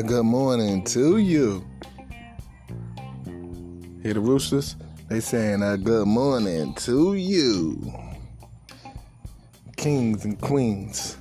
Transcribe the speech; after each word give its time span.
A 0.00 0.02
good 0.02 0.24
morning 0.24 0.82
to 0.84 1.18
you. 1.18 1.62
Hear 4.02 4.14
the 4.14 4.20
roosters? 4.20 4.74
They 5.10 5.20
saying 5.20 5.62
a 5.62 5.76
good 5.76 6.08
morning 6.08 6.72
to 6.76 7.12
you. 7.12 7.92
Kings 9.76 10.24
and 10.24 10.40
queens. 10.40 11.18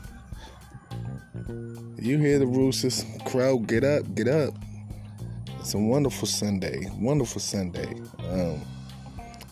You 1.97 2.19
hear 2.19 2.39
the 2.39 2.47
roosters 2.47 3.03
crow, 3.25 3.59
get 3.59 3.83
up, 3.83 4.15
get 4.15 4.29
up. 4.29 4.53
It's 5.59 5.73
a 5.73 5.77
wonderful 5.77 6.29
Sunday. 6.29 6.87
Wonderful 6.93 7.41
Sunday. 7.41 7.99
Um, 8.29 8.61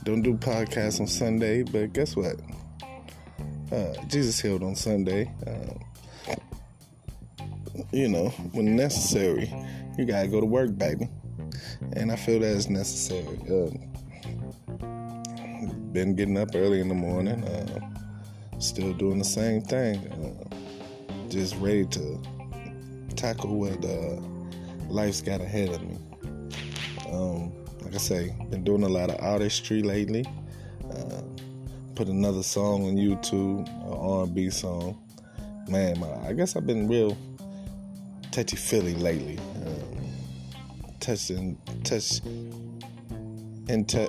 don't 0.06 0.22
do 0.22 0.36
podcasts 0.36 1.02
on 1.02 1.08
Sunday, 1.08 1.64
but 1.64 1.92
guess 1.92 2.16
what? 2.16 2.38
Uh, 3.74 3.94
Jesus 4.08 4.40
healed 4.40 4.64
on 4.64 4.74
Sunday. 4.78 5.30
Uh, 5.46 5.84
you 7.98 8.08
know, 8.08 8.30
when 8.52 8.76
necessary, 8.76 9.52
you 9.98 10.06
gotta 10.06 10.28
go 10.28 10.40
to 10.40 10.46
work, 10.46 10.78
baby. 10.78 11.10
And 11.94 12.12
I 12.12 12.16
feel 12.16 12.40
that 12.42 12.52
is 12.52 12.70
necessary. 12.70 13.40
Uh, 13.50 13.72
been 15.94 16.14
getting 16.16 16.38
up 16.38 16.50
early 16.54 16.80
in 16.80 16.90
the 16.90 16.94
morning, 16.94 17.44
uh, 17.44 18.60
still 18.60 18.94
doing 18.94 19.18
the 19.18 19.26
same 19.26 19.62
thing. 19.62 19.98
Uh, 20.12 21.28
just 21.30 21.56
ready 21.56 21.86
to 21.88 22.22
tackle 23.16 23.58
what 23.58 23.84
uh, 23.84 24.22
life's 24.90 25.22
got 25.22 25.42
ahead 25.42 25.70
of 25.70 25.82
me. 25.82 25.98
Um, 27.12 27.52
like 27.82 27.96
I 27.96 27.98
say, 27.98 28.36
been 28.52 28.64
doing 28.64 28.84
a 28.84 28.90
lot 28.90 29.10
of 29.10 29.20
artistry 29.22 29.82
lately. 29.82 30.24
Uh, 30.92 31.24
put 31.96 32.10
another 32.10 32.44
song 32.44 32.86
on 32.86 32.96
YouTube, 32.96 33.68
an 33.68 33.94
R&B 33.94 34.52
song. 34.52 35.02
Man, 35.68 36.04
I 36.24 36.34
guess 36.34 36.56
I've 36.56 36.68
been 36.68 36.88
real 36.88 37.18
touchy 38.38 38.56
feely 38.56 38.94
lately. 38.94 39.40
Um, 39.66 39.98
touching, 41.00 41.58
touch, 41.84 42.22
and 43.68 43.90
t- 43.90 44.08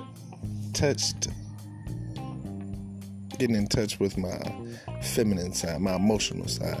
touched, 0.71 1.29
getting 3.39 3.55
in 3.55 3.65
touch 3.65 3.99
with 3.99 4.19
my 4.19 4.37
feminine 5.01 5.51
side, 5.51 5.81
my 5.81 5.95
emotional 5.95 6.47
side. 6.47 6.79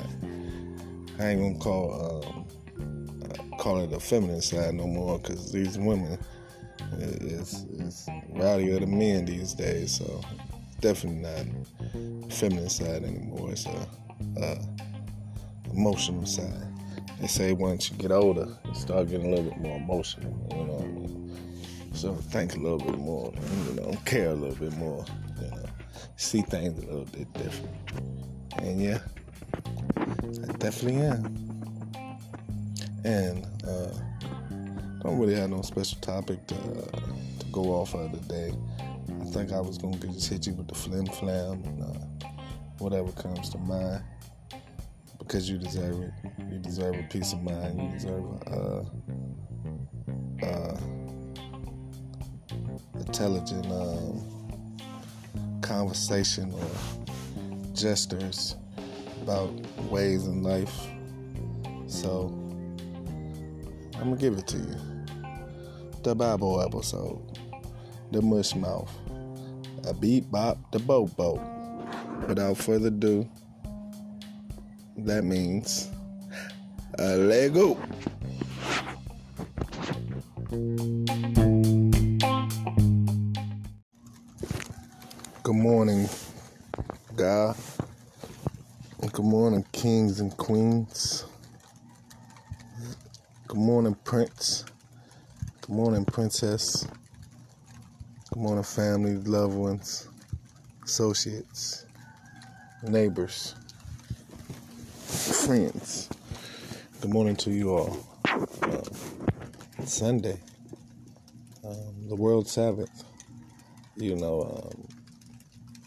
I 1.19 1.29
ain't 1.29 1.41
gonna 1.41 1.57
call 1.57 2.23
um, 2.27 3.57
call 3.57 3.79
it 3.79 3.93
a 3.93 3.99
feminine 3.99 4.43
side 4.43 4.75
no 4.75 4.85
more 4.85 5.17
because 5.17 5.51
these 5.51 5.79
women 5.79 6.19
is 6.99 7.65
is 7.79 8.07
rowdier 8.31 8.79
than 8.79 8.95
men 8.95 9.25
these 9.25 9.55
days. 9.55 9.97
So 9.97 10.21
definitely 10.81 11.23
not 11.23 12.31
feminine 12.31 12.69
side 12.69 13.03
anymore. 13.03 13.49
It's 13.49 13.65
a 13.65 14.59
emotional 15.73 16.27
side. 16.27 16.68
They 17.19 17.27
say 17.27 17.51
once 17.53 17.89
you 17.89 17.97
get 17.97 18.11
older, 18.11 18.47
you 18.65 18.73
start 18.73 19.09
getting 19.09 19.27
a 19.27 19.35
little 19.35 19.51
bit 19.51 19.59
more 19.59 19.77
emotional. 19.77 20.33
You 20.51 20.65
know, 20.65 21.35
so 21.93 22.15
think 22.15 22.55
a 22.55 22.59
little 22.59 22.79
bit 22.79 22.97
more. 22.97 23.33
You 23.67 23.81
know, 23.81 23.97
care 24.05 24.29
a 24.29 24.35
little 24.35 24.55
bit 24.55 24.77
more. 24.77 25.05
You 25.41 25.51
know, 25.51 25.65
see 26.15 26.41
things 26.41 26.81
a 26.83 26.85
little 26.85 27.05
bit 27.05 27.31
different. 27.33 27.75
And 28.57 28.81
yeah, 28.81 28.99
I 29.97 30.51
definitely 30.57 31.01
am. 31.01 31.35
And 33.03 33.45
uh, 33.67 33.91
don't 35.01 35.17
really 35.17 35.35
have 35.35 35.49
no 35.49 35.61
special 35.61 35.99
topic 36.01 36.45
to, 36.47 36.55
uh, 36.55 36.99
to 37.39 37.45
go 37.51 37.63
off 37.71 37.95
of 37.95 38.11
today. 38.11 38.53
I 39.21 39.25
think 39.25 39.51
I 39.51 39.59
was 39.59 39.77
gonna 39.77 39.97
just 39.97 40.29
hit 40.29 40.47
you 40.47 40.53
with 40.53 40.67
the 40.67 40.75
flim 40.75 41.05
flam 41.05 41.63
and 41.63 41.83
uh, 41.83 42.27
whatever 42.79 43.11
comes 43.13 43.49
to 43.49 43.57
mind 43.57 44.03
because 45.29 45.47
you 45.47 45.59
deserve 45.59 46.01
it. 46.01 46.11
You 46.51 46.57
deserve 46.57 46.95
a 46.95 47.03
peace 47.03 47.33
of 47.33 47.43
mind. 47.43 47.79
You 47.79 47.89
deserve 47.89 48.25
a 48.47 48.85
uh, 50.41 50.45
uh, 50.47 50.77
intelligent 52.95 53.67
um, 53.67 54.79
conversation 55.61 56.51
or 56.51 57.75
gestures 57.75 58.55
about 59.21 59.51
ways 59.91 60.25
in 60.25 60.41
life. 60.41 60.87
So 61.85 62.33
I'm 63.99 64.05
gonna 64.05 64.15
give 64.15 64.35
it 64.35 64.47
to 64.47 64.57
you. 64.57 64.75
The 66.01 66.15
Bible 66.15 66.59
episode, 66.59 67.37
the 68.11 68.23
mush 68.23 68.55
mouth, 68.55 68.91
a 69.85 69.93
beat 69.93 70.31
bop, 70.31 70.57
the 70.71 70.79
boat 70.79 71.15
boat. 71.15 71.39
Without 72.27 72.57
further 72.57 72.87
ado, 72.87 73.29
that 75.05 75.23
means 75.23 75.89
uh, 76.97 77.15
let 77.15 77.53
go. 77.53 77.77
Good 85.43 85.55
morning, 85.55 86.07
God. 87.15 87.55
Good 89.11 89.25
morning, 89.25 89.65
kings 89.71 90.19
and 90.19 90.35
queens. 90.37 91.25
Good 93.47 93.57
morning, 93.59 93.95
Prince. 94.03 94.65
Good 95.61 95.75
morning, 95.75 96.05
Princess. 96.05 96.85
Good 98.31 98.41
morning, 98.41 98.63
family, 98.63 99.15
loved 99.17 99.55
ones, 99.55 100.07
associates, 100.83 101.85
neighbors, 102.83 103.55
friends. 105.49 106.07
Good 107.01 107.09
morning 107.09 107.35
to 107.37 107.49
you 107.49 107.71
all. 107.71 107.97
Uh, 108.61 108.83
Sunday, 109.83 110.39
um, 111.65 112.07
the 112.07 112.13
World 112.13 112.47
Sabbath. 112.47 113.03
You 113.95 114.15
know, 114.15 114.41
um, 114.43 114.87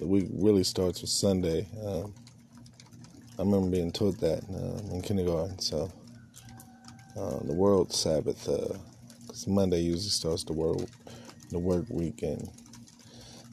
the 0.01 0.07
week 0.09 0.27
really 0.33 0.65
starts 0.65 1.01
with 1.01 1.11
Sunday. 1.11 1.69
Um, 1.81 2.13
I 3.39 3.43
remember 3.43 3.71
being 3.71 3.93
taught 3.93 4.19
that 4.19 4.43
uh, 4.53 4.95
in 4.95 5.01
kindergarten. 5.01 5.57
So, 5.61 5.93
uh, 7.17 7.39
the 7.45 7.55
World 7.55 7.93
Sabbath, 7.93 8.45
because 8.45 9.47
uh, 9.47 9.51
Monday 9.51 9.83
usually 9.83 10.09
starts 10.09 10.43
the 10.43 10.55
world, 10.55 10.91
the 11.53 11.61
work 11.61 11.85
week, 11.89 12.23
and 12.23 12.51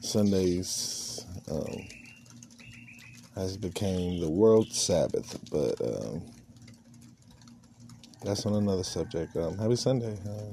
Sundays 0.00 1.24
um, 1.48 1.86
has 3.34 3.56
became 3.56 4.20
the 4.20 4.30
World 4.30 4.72
Sabbath. 4.72 5.38
But 5.50 5.80
um, 5.80 6.22
that's 8.22 8.44
on 8.46 8.54
another 8.54 8.84
subject. 8.84 9.36
Um, 9.36 9.56
happy 9.56 9.76
Sunday. 9.76 10.16
Uh, 10.26 10.52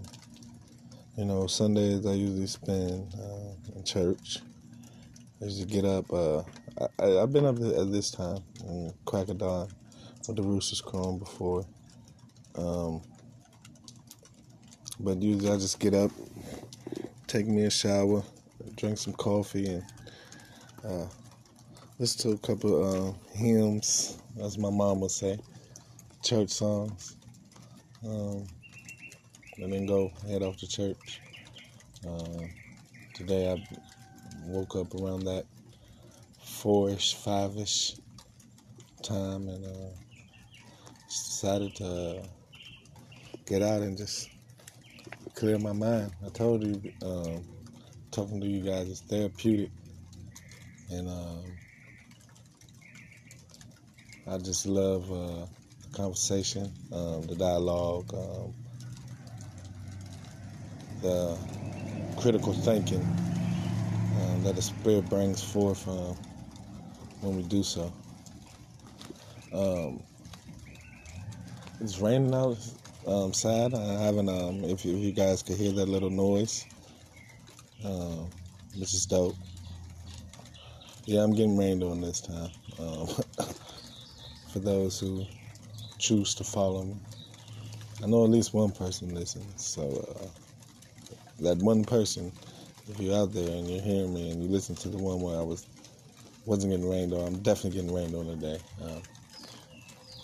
you 1.18 1.26
know, 1.26 1.48
Sundays 1.48 2.06
I 2.06 2.14
usually 2.14 2.48
spend 2.48 3.14
uh, 3.16 3.76
in 3.76 3.84
church. 3.84 4.40
I 5.42 5.46
usually 5.46 5.66
get 5.66 5.86
up. 5.86 6.12
Uh, 6.12 6.44
I, 7.00 7.06
have 7.20 7.34
been 7.34 7.46
up 7.46 7.56
at 7.56 7.92
this 7.92 8.12
time, 8.12 8.44
in 8.68 8.94
crack 9.06 9.30
of 9.30 9.40
dawn, 9.40 9.68
with 10.28 10.38
the 10.38 10.44
roosters 10.44 10.80
crowing 10.80 11.18
before. 11.18 11.66
Um, 12.56 13.02
but 15.00 15.22
usually 15.22 15.52
I 15.52 15.58
just 15.58 15.80
get 15.80 15.94
up, 15.94 16.12
take 17.28 17.48
me 17.48 17.66
a 17.66 17.70
shower, 17.70 18.24
drink 18.76 18.98
some 18.98 19.14
coffee, 19.14 19.68
and 19.68 19.84
uh, 20.84 21.06
listen 22.00 22.30
to 22.30 22.36
a 22.36 22.48
couple 22.48 22.84
of 22.84 23.10
uh, 23.10 23.18
hymns, 23.34 24.20
as 24.40 24.58
my 24.60 24.70
mom 24.70 25.00
would 25.00 25.10
say, 25.10 25.40
church 26.24 26.50
songs. 26.50 27.18
Um, 28.06 28.46
and 29.58 29.74
then 29.74 29.88
go 29.88 30.12
head 30.28 30.44
off 30.44 30.58
to 30.58 30.68
church. 30.68 31.22
Uh, 32.08 32.44
today 33.16 33.52
I 33.52 33.78
woke 34.46 34.76
up 34.76 34.94
around 34.94 35.24
that 35.24 35.46
four-ish, 36.44 37.16
five-ish 37.16 37.96
time, 39.02 39.50
and 39.50 39.66
uh, 39.66 39.90
decided 41.08 41.76
to 41.78 42.24
get 43.48 43.64
out 43.64 43.82
and 43.82 43.98
just 43.98 44.30
clear 45.34 45.58
my 45.58 45.74
mind. 45.74 46.12
I 46.24 46.30
told 46.30 46.64
you, 46.64 46.94
um, 47.02 47.44
talking 48.12 48.40
to 48.40 48.46
you 48.48 48.62
guys 48.62 48.88
is 48.88 49.02
therapeutic, 49.02 49.72
and 50.92 51.10
um, 51.10 51.44
I 54.30 54.38
just 54.38 54.66
love 54.66 55.10
uh, 55.12 55.46
the 55.84 55.98
conversation, 55.98 56.72
um, 56.92 57.22
the 57.28 57.36
dialogue. 57.36 58.14
Um, 58.14 58.54
the 61.02 61.38
critical 62.18 62.54
thinking 62.54 63.02
uh, 63.02 64.38
that 64.44 64.56
the 64.56 64.62
Spirit 64.62 65.08
brings 65.10 65.44
forth 65.44 65.88
uh, 65.88 66.14
when 67.22 67.38
we 67.38 67.44
do 67.44 67.64
so. 67.64 67.94
Um, 69.54 70.02
it's 71.80 72.00
raining 72.00 72.34
outside. 72.34 73.74
Um, 73.74 73.80
I 73.80 74.04
haven't, 74.04 74.30
um, 74.30 74.64
if, 74.64 74.84
you, 74.84 74.98
if, 74.98 75.04
you, 75.04 75.12
guys 75.12 75.44
could 75.44 75.56
hear 75.56 75.72
that 75.74 75.88
little 75.88 76.10
noise, 76.10 76.66
which 78.76 78.94
is 78.94 79.06
dope. 79.06 79.36
Yeah, 81.06 81.24
I'm 81.24 81.34
getting 81.34 81.58
rained 81.58 81.84
on 81.84 82.02
this 82.02 82.20
time. 82.20 82.50
Um, 82.80 83.08
for 84.58 84.66
those 84.66 85.00
who 85.00 85.24
choose 86.00 86.34
to 86.36 86.44
follow 86.44 86.84
me. 86.84 86.96
I 88.04 88.08
know 88.08 88.24
at 88.24 88.30
least 88.30 88.54
one 88.54 88.72
person 88.72 89.14
listens. 89.14 89.64
So 89.64 89.84
uh, 89.84 90.28
that 91.42 91.58
one 91.58 91.84
person, 91.84 92.32
if 92.90 93.00
you're 93.00 93.16
out 93.16 93.34
there 93.34 93.50
and 93.50 93.70
you're 93.70 93.82
hearing 93.82 94.14
me 94.14 94.32
and 94.32 94.42
you 94.42 94.50
listen 94.50 94.76
to 94.78 94.90
the 94.90 94.98
one 94.98 95.22
where 95.22 95.38
I 95.38 95.44
was 95.44 95.68
wasn't 96.46 96.72
getting 96.72 96.90
rained 96.90 97.14
on, 97.14 97.28
I'm 97.28 97.40
definitely 97.40 97.82
getting 97.82 97.94
rained 97.94 98.16
on 98.16 98.26
today. 98.26 98.60
Um, 98.82 99.02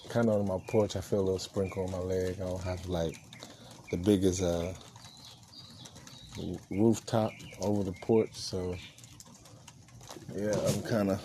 kind 0.10 0.30
of 0.30 0.36
on 0.36 0.48
my 0.48 0.60
porch, 0.68 0.96
I 0.96 1.02
feel 1.02 1.20
a 1.20 1.22
little 1.22 1.40
sprinkle 1.40 1.84
on 1.84 1.92
my 1.92 2.00
leg. 2.00 2.38
I 2.42 2.46
don't 2.46 2.64
have 2.64 2.88
like 2.88 3.18
the 3.92 3.98
biggest 3.98 4.42
uh, 4.42 4.74
rooftop 6.72 7.32
over 7.62 7.84
the 7.84 7.92
porch, 7.92 8.34
so 8.34 8.76
yeah, 10.36 10.56
I'm 10.68 10.82
kind 10.84 11.12
of 11.12 11.22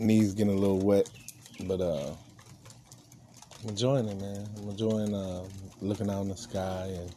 knees 0.00 0.32
getting 0.32 0.54
a 0.54 0.58
little 0.58 0.78
wet, 0.78 1.08
but 1.66 1.80
uh, 1.80 2.14
I'm 3.62 3.68
enjoying 3.68 4.08
it, 4.08 4.20
man. 4.20 4.48
I'm 4.58 4.68
enjoying 4.70 5.14
uh, 5.14 5.44
looking 5.80 6.10
out 6.10 6.22
in 6.22 6.28
the 6.28 6.36
sky 6.36 6.92
and 6.94 7.14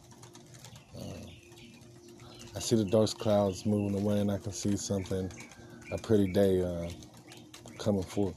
uh, 0.96 1.26
I 2.56 2.60
see 2.60 2.76
the 2.76 2.84
dark 2.84 3.10
clouds 3.18 3.66
moving 3.66 4.00
away, 4.00 4.20
and 4.20 4.30
I 4.30 4.38
can 4.38 4.52
see 4.52 4.76
something, 4.76 5.30
a 5.90 5.98
pretty 5.98 6.28
day 6.28 6.62
uh, 6.62 6.88
coming 7.78 8.04
forth, 8.04 8.36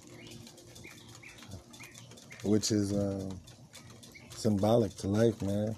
which 2.44 2.72
is 2.72 2.94
um, 2.94 3.30
symbolic 4.32 4.96
to 4.98 5.08
life, 5.08 5.40
man. 5.44 5.76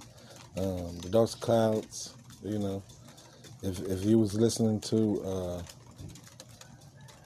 Um, 0.58 0.98
the 1.00 1.10
dark 1.10 1.32
clouds, 1.32 2.14
you 2.42 2.60
know. 2.60 2.82
If 3.62 3.82
if 3.82 4.06
you 4.06 4.18
was 4.18 4.36
listening 4.36 4.80
to 4.82 5.22
uh, 5.26 5.62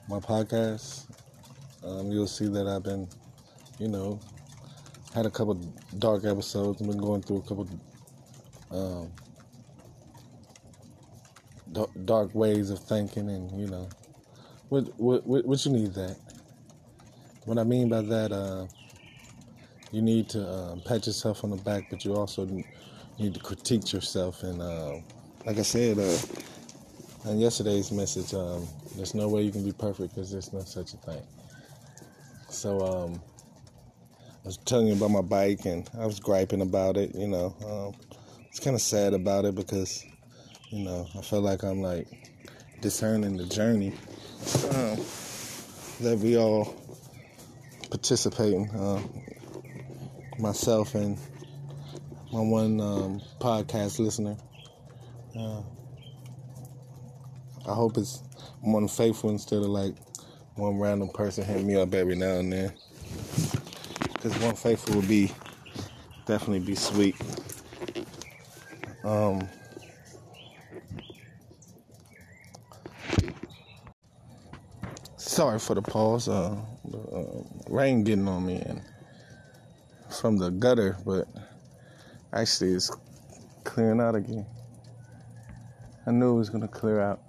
my 0.09 0.19
podcast, 0.19 1.06
um, 1.85 2.12
you'll 2.12 2.27
see 2.27 2.47
that 2.47 2.68
I've 2.68 2.83
been, 2.83 3.07
you 3.80 3.88
know, 3.88 4.19
had 5.13 5.25
a 5.25 5.30
couple 5.30 5.56
dark 6.00 6.25
episodes. 6.25 6.81
I've 6.81 6.88
been 6.88 6.97
going 6.97 7.21
through 7.21 7.38
a 7.38 7.41
couple 7.41 7.68
um, 8.71 9.12
dark 12.06 12.33
ways 12.33 12.69
of 12.69 12.80
thinking, 12.80 13.30
and 13.30 13.51
you 13.59 13.68
know, 13.68 13.89
what 14.69 14.88
what 15.00 15.25
what 15.25 15.65
you 15.65 15.71
need 15.71 15.94
that. 15.94 16.18
What 17.45 17.57
I 17.57 17.63
mean 17.63 17.89
by 17.89 18.01
that, 18.01 18.31
uh, 18.31 18.68
you 19.91 20.01
need 20.01 20.30
to 20.30 20.47
uh, 20.47 20.75
pat 20.85 21.06
yourself 21.06 21.44
on 21.44 21.50
the 21.50 21.57
back, 21.57 21.89
but 21.89 22.06
you 22.06 22.15
also 22.15 22.45
need 23.19 23.33
to 23.33 23.39
critique 23.39 23.91
yourself. 23.91 24.44
And 24.44 24.62
uh, 24.62 25.00
like 25.45 25.57
I 25.57 25.62
said 25.63 26.00
uh, 26.00 27.30
in 27.30 27.39
yesterday's 27.39 27.91
message, 27.91 28.33
um, 28.33 28.65
there's 28.95 29.13
no 29.13 29.27
way 29.27 29.41
you 29.41 29.51
can 29.51 29.63
be 29.63 29.74
perfect 29.74 30.15
because 30.15 30.31
there's 30.31 30.53
no 30.53 30.62
such 30.62 30.94
a 30.94 30.97
thing. 30.97 31.21
So 32.53 32.79
um, 32.81 33.21
I 34.44 34.47
was 34.47 34.57
telling 34.57 34.88
you 34.88 34.94
about 34.94 35.09
my 35.09 35.21
bike, 35.21 35.65
and 35.65 35.89
I 35.97 36.05
was 36.05 36.19
griping 36.19 36.61
about 36.61 36.97
it. 36.97 37.15
You 37.15 37.27
know, 37.27 37.55
um, 37.65 38.15
it's 38.50 38.59
kind 38.59 38.75
of 38.75 38.81
sad 38.81 39.13
about 39.13 39.45
it 39.45 39.55
because 39.55 40.05
you 40.69 40.85
know 40.85 41.07
I 41.17 41.21
feel 41.21 41.41
like 41.41 41.63
I'm 41.63 41.81
like 41.81 42.07
discerning 42.79 43.38
the 43.38 43.45
journey 43.45 43.94
um, 44.69 44.97
that 46.01 46.19
we 46.21 46.38
all 46.38 46.75
participate 47.89 48.53
in. 48.53 48.69
Uh, 48.69 49.01
myself 50.39 50.95
and 50.95 51.17
my 52.31 52.39
one 52.39 52.79
um, 52.79 53.21
podcast 53.39 53.99
listener. 53.99 54.35
Uh, 55.38 55.61
I 57.67 57.73
hope 57.73 57.97
it's 57.97 58.21
one 58.61 58.88
faithful 58.88 59.29
instead 59.29 59.59
of 59.59 59.69
like 59.69 59.95
one 60.55 60.79
random 60.79 61.09
person 61.09 61.44
hit 61.44 61.63
me 61.63 61.75
up 61.75 61.94
every 61.94 62.15
now 62.15 62.35
and 62.35 62.51
then. 62.51 62.73
Because 64.13 64.38
one 64.39 64.55
faithful 64.55 64.95
would 64.95 65.07
be 65.07 65.31
definitely 66.25 66.59
be 66.59 66.75
sweet. 66.75 67.15
Um, 69.03 69.47
sorry 75.17 75.59
for 75.59 75.75
the 75.75 75.81
pause. 75.81 76.29
Uh, 76.29 76.56
the, 76.85 76.97
uh, 76.97 77.44
rain 77.69 78.03
getting 78.03 78.27
on 78.27 78.45
me 78.45 78.61
and 78.61 78.81
from 80.19 80.38
the 80.38 80.51
gutter, 80.51 80.95
but 81.06 81.27
actually 82.31 82.71
it's 82.73 82.91
clearing 83.63 83.99
out 83.99 84.15
again. 84.15 84.45
I 86.06 86.11
knew 86.11 86.35
it 86.35 86.38
was 86.38 86.49
gonna 86.49 86.67
clear 86.67 87.01
out. 87.01 87.21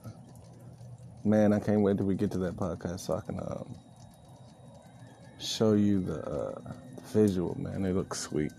Man, 1.27 1.55
I 1.55 1.59
can't 1.59 1.81
wait 1.81 1.97
till 1.97 2.05
we 2.05 2.17
get 2.17 2.31
to 2.33 2.39
that 2.39 2.55
podcast 2.55 3.01
so 3.01 3.15
I 3.15 3.21
can 3.23 3.41
um, 3.41 3.75
show 5.41 5.73
you 5.73 6.01
the 6.01 6.21
uh, 6.21 6.61
visual. 7.15 7.59
Man, 7.59 7.87
it 7.87 7.95
looks 7.95 8.21
sweet. 8.21 8.53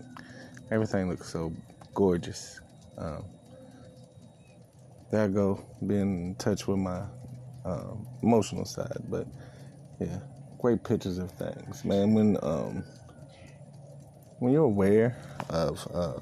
Everything 0.72 1.08
looks 1.08 1.28
so 1.28 1.52
gorgeous. 1.94 2.60
Um, 2.98 3.24
there 5.12 5.22
I 5.22 5.28
go, 5.28 5.64
being 5.86 6.30
in 6.30 6.34
touch 6.34 6.66
with 6.66 6.78
my 6.78 7.04
um, 7.64 8.04
emotional 8.24 8.64
side. 8.64 8.98
But 9.08 9.28
yeah, 10.00 10.18
great 10.58 10.82
pictures 10.82 11.18
of 11.18 11.30
things, 11.30 11.84
man. 11.84 12.14
When 12.14 12.36
um, 12.42 12.82
when 14.40 14.52
you're 14.52 14.64
aware 14.64 15.16
of 15.50 15.86
uh, 15.94 16.18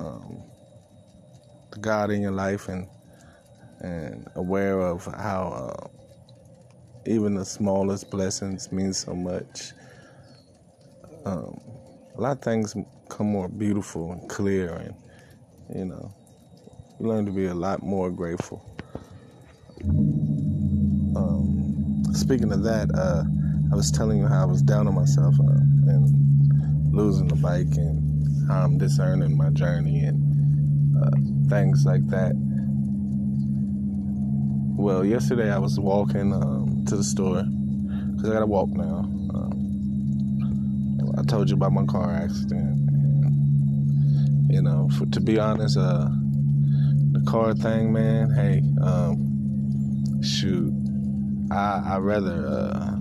um, 0.00 0.42
the 1.70 1.78
God 1.78 2.10
in 2.10 2.22
your 2.22 2.32
life 2.32 2.68
and 2.68 2.88
and 3.80 4.28
aware 4.34 4.80
of 4.80 5.04
how 5.04 5.48
uh, 5.84 5.88
even 7.06 7.34
the 7.34 7.44
smallest 7.44 8.10
blessings 8.10 8.72
mean 8.72 8.92
so 8.92 9.14
much, 9.14 9.72
um, 11.24 11.60
a 12.16 12.20
lot 12.20 12.32
of 12.32 12.42
things 12.42 12.74
come 13.08 13.26
more 13.26 13.48
beautiful 13.48 14.12
and 14.12 14.28
clear, 14.28 14.74
and 14.74 14.94
you 15.74 15.84
know, 15.84 16.14
you 16.98 17.06
learn 17.06 17.26
to 17.26 17.32
be 17.32 17.46
a 17.46 17.54
lot 17.54 17.82
more 17.82 18.10
grateful. 18.10 18.64
Um, 21.16 22.02
speaking 22.12 22.52
of 22.52 22.62
that, 22.62 22.90
uh, 22.94 23.24
I 23.72 23.74
was 23.74 23.90
telling 23.90 24.18
you 24.18 24.26
how 24.26 24.42
I 24.42 24.46
was 24.46 24.62
down 24.62 24.86
on 24.88 24.94
myself 24.94 25.34
uh, 25.40 25.44
and 25.44 26.94
losing 26.94 27.28
the 27.28 27.36
bike 27.36 27.74
and 27.76 28.48
how 28.48 28.64
I'm 28.64 28.78
discerning 28.78 29.36
my 29.36 29.50
journey 29.50 30.00
and 30.00 30.96
uh, 31.02 31.48
things 31.48 31.84
like 31.84 32.06
that. 32.08 32.32
Well, 34.76 35.04
yesterday 35.04 35.52
I 35.52 35.58
was 35.58 35.80
walking 35.80 36.32
um, 36.32 36.84
to 36.88 36.96
the 36.96 37.04
store 37.04 37.42
because 37.44 38.30
I 38.30 38.34
gotta 38.34 38.46
walk 38.46 38.68
now. 38.70 38.98
Um, 39.34 41.14
I 41.18 41.22
told 41.22 41.50
you 41.50 41.56
about 41.56 41.72
my 41.72 41.84
car 41.86 42.12
accident. 42.12 42.90
And, 42.90 44.52
you 44.52 44.62
know, 44.62 44.88
for 44.98 45.06
to 45.06 45.20
be 45.20 45.38
honest, 45.38 45.76
uh, 45.78 46.08
the 47.12 47.24
car 47.26 47.54
thing, 47.54 47.92
man. 47.92 48.30
Hey, 48.30 48.62
um, 48.82 50.22
shoot, 50.22 50.72
I 51.50 51.94
I 51.94 51.98
rather. 51.98 52.46
Uh, 52.46 52.96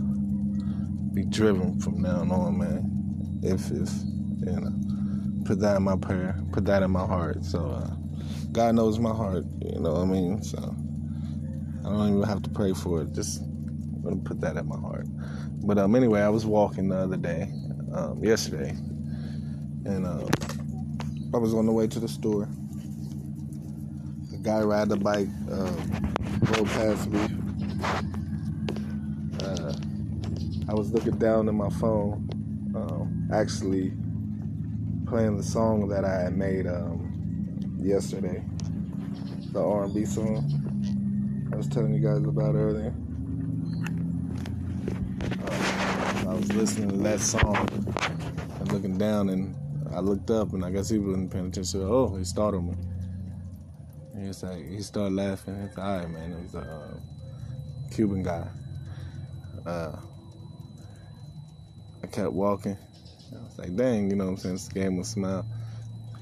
be 1.14 1.24
driven 1.26 1.80
from 1.80 2.02
now 2.02 2.22
on, 2.30 2.58
man. 2.58 3.40
If 3.42 3.72
if 3.72 3.90
you 4.46 4.60
know, 4.60 5.44
put 5.46 5.60
that 5.62 5.78
in 5.78 5.84
my 5.84 5.96
prayer, 5.96 6.36
put 6.52 6.66
that 6.66 6.84
in 6.84 6.92
my 6.92 7.06
heart. 7.06 7.44
So 7.44 7.60
uh, 7.72 7.96
God 8.52 8.76
knows 8.76 9.00
my 9.00 9.14
heart. 9.14 9.46
You 9.62 9.80
know 9.80 9.94
what 9.94 10.02
I 10.02 10.06
mean? 10.06 10.44
So 10.44 10.76
I 11.86 11.90
don't 11.90 12.10
even 12.10 12.24
have 12.24 12.42
to 12.44 12.50
pray 12.50 12.74
for 12.74 13.02
it. 13.04 13.14
Just 13.14 13.42
gonna 14.04 14.18
put 14.18 14.42
that 14.42 14.58
at 14.58 14.66
my 14.66 14.78
heart. 14.78 15.06
But 15.64 15.78
um, 15.78 15.96
anyway, 15.96 16.22
I 16.22 16.30
was 16.30 16.46
walking 16.46 16.90
the 16.90 16.98
other 16.98 17.18
day, 17.18 17.52
um, 17.94 18.24
yesterday, 18.24 18.72
and 19.86 20.06
uh, 20.06 20.26
I 21.34 21.38
was 21.38 21.54
on 21.54 21.66
the 21.66 21.72
way 21.72 21.88
to 21.88 22.00
the 22.00 22.08
store. 22.08 22.50
A 24.34 24.38
guy 24.38 24.62
riding 24.62 24.90
the 24.90 24.98
bike 24.98 25.28
uh, 25.52 25.72
rode 26.52 26.68
past 26.68 27.10
me 27.10 27.46
I 30.68 30.74
was 30.74 30.92
looking 30.92 31.18
down 31.20 31.48
at 31.48 31.54
my 31.54 31.70
phone, 31.70 32.28
um, 32.76 33.30
actually 33.32 33.94
playing 35.08 35.38
the 35.38 35.44
song 35.44 35.88
that 35.90 36.04
I 36.04 36.24
had 36.24 36.36
made 36.36 36.66
um, 36.66 37.78
yesterday, 37.80 38.44
the 39.54 39.64
R&B 39.64 40.06
song 40.06 40.65
I 41.52 41.56
was 41.56 41.68
telling 41.68 41.94
you 41.94 42.00
guys 42.02 42.24
about 42.26 42.56
earlier. 42.56 42.94
Um, 45.48 46.28
I 46.28 46.34
was 46.34 46.52
listening 46.54 46.90
to 46.90 46.98
that 46.98 47.20
song 47.20 47.68
and 48.60 48.72
looking 48.72 48.98
down, 48.98 49.30
and 49.30 49.56
I 49.94 50.00
looked 50.00 50.32
up, 50.32 50.54
and 50.54 50.66
I 50.66 50.72
guess 50.72 50.90
he 50.90 50.98
wasn't 50.98 51.32
paying 51.32 51.48
attention. 51.48 51.82
Oh, 51.84 52.16
he 52.16 52.24
startled 52.24 52.66
me. 52.66 52.76
And 54.14 54.26
he's 54.26 54.44
like, 54.44 54.70
he 54.70 54.82
started 54.82 55.14
laughing. 55.14 55.56
It's 55.56 55.78
like, 55.78 55.86
all 55.86 55.98
right, 55.98 56.10
man. 56.10 56.42
Was 56.42 56.56
a 56.56 56.60
uh, 56.60 57.00
Cuban 57.92 58.24
guy. 58.24 58.48
Uh, 59.66 59.96
I 62.04 62.08
kept 62.08 62.34
walking. 62.34 62.78
I 63.34 63.44
was 63.44 63.58
like, 63.58 63.76
dang, 63.76 64.10
you 64.10 64.16
know 64.16 64.26
what 64.26 64.32
I'm 64.32 64.38
saying? 64.38 64.56
Just 64.58 64.74
gave 64.74 64.86
him 64.86 65.00
a 65.00 65.04
smile. 65.04 65.46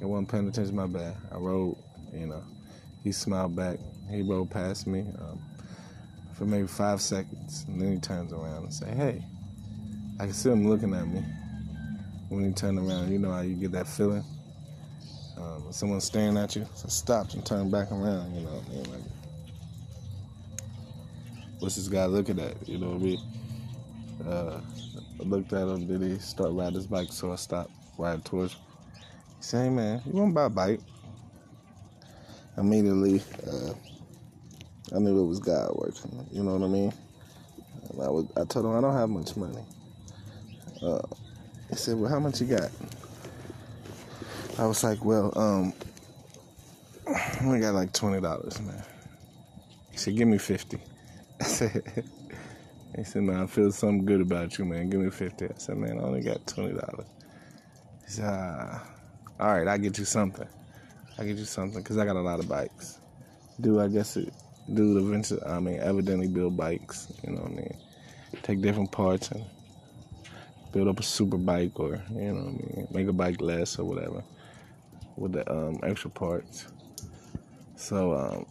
I 0.02 0.06
wasn't 0.06 0.30
paying 0.30 0.48
attention, 0.48 0.76
my 0.76 0.88
bad. 0.88 1.16
I 1.32 1.38
rode, 1.38 1.78
you 2.14 2.28
know. 2.28 2.44
He 3.04 3.12
smiled 3.12 3.56
back. 3.56 3.80
He 4.10 4.22
rode 4.22 4.50
past 4.50 4.88
me 4.88 5.02
um, 5.20 5.40
for 6.36 6.46
maybe 6.46 6.68
five 6.68 7.02
seconds. 7.02 7.66
And 7.68 7.82
then 7.82 7.94
he 7.94 8.00
turns 8.00 8.34
around 8.34 8.64
and 8.64 8.74
say, 8.74 8.90
hey. 8.94 9.24
I 10.20 10.26
can 10.26 10.34
see 10.34 10.50
him 10.50 10.68
looking 10.70 10.94
at 10.94 11.08
me. 11.08 11.24
when 12.30 12.46
you 12.46 12.52
turn 12.52 12.78
around, 12.78 13.12
you 13.12 13.20
know 13.20 13.32
how 13.32 13.42
you 13.42 13.56
get 13.56 13.72
that 13.72 13.88
feeling. 13.88 14.24
Um, 15.38 15.66
someone's 15.72 16.04
staring 16.04 16.38
at 16.38 16.56
you, 16.56 16.66
so 16.76 16.86
I 16.86 16.90
stopped 16.90 17.34
and 17.34 17.46
turned 17.46 17.72
back 17.72 17.92
around. 17.92 18.36
You 18.36 18.42
know, 18.42 18.62
I 18.66 18.70
mean? 18.70 18.84
like, 18.84 19.02
what's 21.60 21.76
this 21.76 21.88
guy 21.88 22.06
looking 22.06 22.40
at? 22.40 22.68
You 22.70 22.78
know 22.78 22.90
what 22.90 23.02
I 23.02 23.04
mean? 23.04 23.20
Uh, 24.26 24.62
I 25.20 25.24
looked 25.24 25.52
at 25.54 25.68
him. 25.68 25.88
Did 25.88 26.02
he 26.02 26.20
start 26.20 26.52
riding 26.54 26.76
his 26.76 26.88
bike? 26.88 27.12
So 27.12 27.32
I 27.32 27.36
stopped 27.36 27.72
riding 27.98 28.22
towards 28.22 28.54
him. 28.54 28.62
He 29.38 29.44
said, 29.44 29.64
"Hey 29.64 29.70
man, 29.70 30.02
you 30.06 30.14
want 30.14 30.30
to 30.30 30.36
buy 30.36 30.46
a 30.46 30.50
bike?" 30.50 30.80
Immediately, 32.58 33.22
uh, 33.48 33.74
I 34.96 35.00
knew 35.00 35.20
it 35.24 35.28
was 35.28 35.40
God 35.40 35.72
working. 35.76 36.28
You 36.32 36.44
know 36.44 36.56
what 36.56 36.66
I 36.66 36.70
mean? 36.70 36.94
And 37.90 38.02
I 38.02 38.10
was. 38.10 38.26
I 38.38 38.46
told 38.46 38.66
him 38.66 38.76
I 38.76 38.82
don't 38.82 38.94
have 38.94 39.10
much 39.10 39.36
money. 39.36 39.64
Uh, 40.82 41.02
he 41.70 41.76
said, 41.76 41.98
"Well, 41.98 42.10
how 42.10 42.20
much 42.20 42.42
you 42.42 42.48
got?" 42.48 42.72
I 44.60 44.66
was 44.66 44.84
like, 44.84 45.04
"Well, 45.04 45.32
um, 45.38 45.74
I 47.08 47.40
only 47.44 47.60
got 47.60 47.74
like 47.74 47.94
twenty 47.94 48.22
dollars, 48.22 48.62
man." 48.62 48.84
He 49.92 49.98
said, 49.98 50.16
"Give 50.16 50.28
me 50.28 50.38
50 50.38 50.80
I 51.42 51.44
said. 51.46 52.06
He 52.96 53.04
said, 53.04 53.24
man, 53.24 53.42
I 53.42 53.48
feel 53.48 53.72
something 53.72 54.06
good 54.06 54.22
about 54.22 54.58
you, 54.58 54.66
man. 54.66 54.90
Give 54.90 55.00
me 55.02 55.10
50 55.10 55.46
I 55.46 55.50
said, 55.58 55.78
man, 55.78 56.00
I 56.00 56.04
only 56.04 56.22
got 56.22 56.46
$20. 56.46 57.06
He 58.06 58.12
said, 58.12 58.26
ah, 58.28 58.84
all 59.40 59.48
right, 59.56 59.68
I'll 59.68 59.78
get 59.80 59.98
you 59.98 60.06
something. 60.06 60.48
I'll 61.18 61.26
get 61.26 61.38
you 61.38 61.46
something 61.46 61.82
because 61.82 61.98
I 61.98 62.06
got 62.06 62.16
a 62.16 62.22
lot 62.22 62.40
of 62.40 62.48
bikes. 62.48 63.00
Do 63.60 63.80
I 63.80 63.88
guess 63.88 64.18
it, 64.18 64.34
do 64.72 64.94
the 64.94 65.02
venture, 65.02 65.40
I 65.48 65.60
mean, 65.60 65.80
evidently 65.80 66.28
build 66.28 66.56
bikes, 66.56 67.12
you 67.24 67.32
know 67.32 67.42
what 67.42 67.52
I 67.52 67.56
mean? 67.56 67.78
Take 68.44 68.62
different 68.62 68.92
parts 68.92 69.32
and 69.32 69.44
build 70.72 70.88
up 70.88 71.00
a 71.00 71.04
super 71.04 71.38
bike 71.38 71.80
or, 71.80 72.02
you 72.12 72.34
know 72.34 72.34
what 72.34 72.48
I 72.48 72.76
mean? 72.76 72.88
Make 72.92 73.08
a 73.08 73.14
bike 73.14 73.42
less 73.42 73.78
or 73.78 73.86
whatever 73.86 74.24
with 75.16 75.34
the 75.34 75.52
um, 75.52 75.80
extra 75.84 76.10
parts. 76.10 76.68
So, 77.76 78.14
um, 78.14 78.46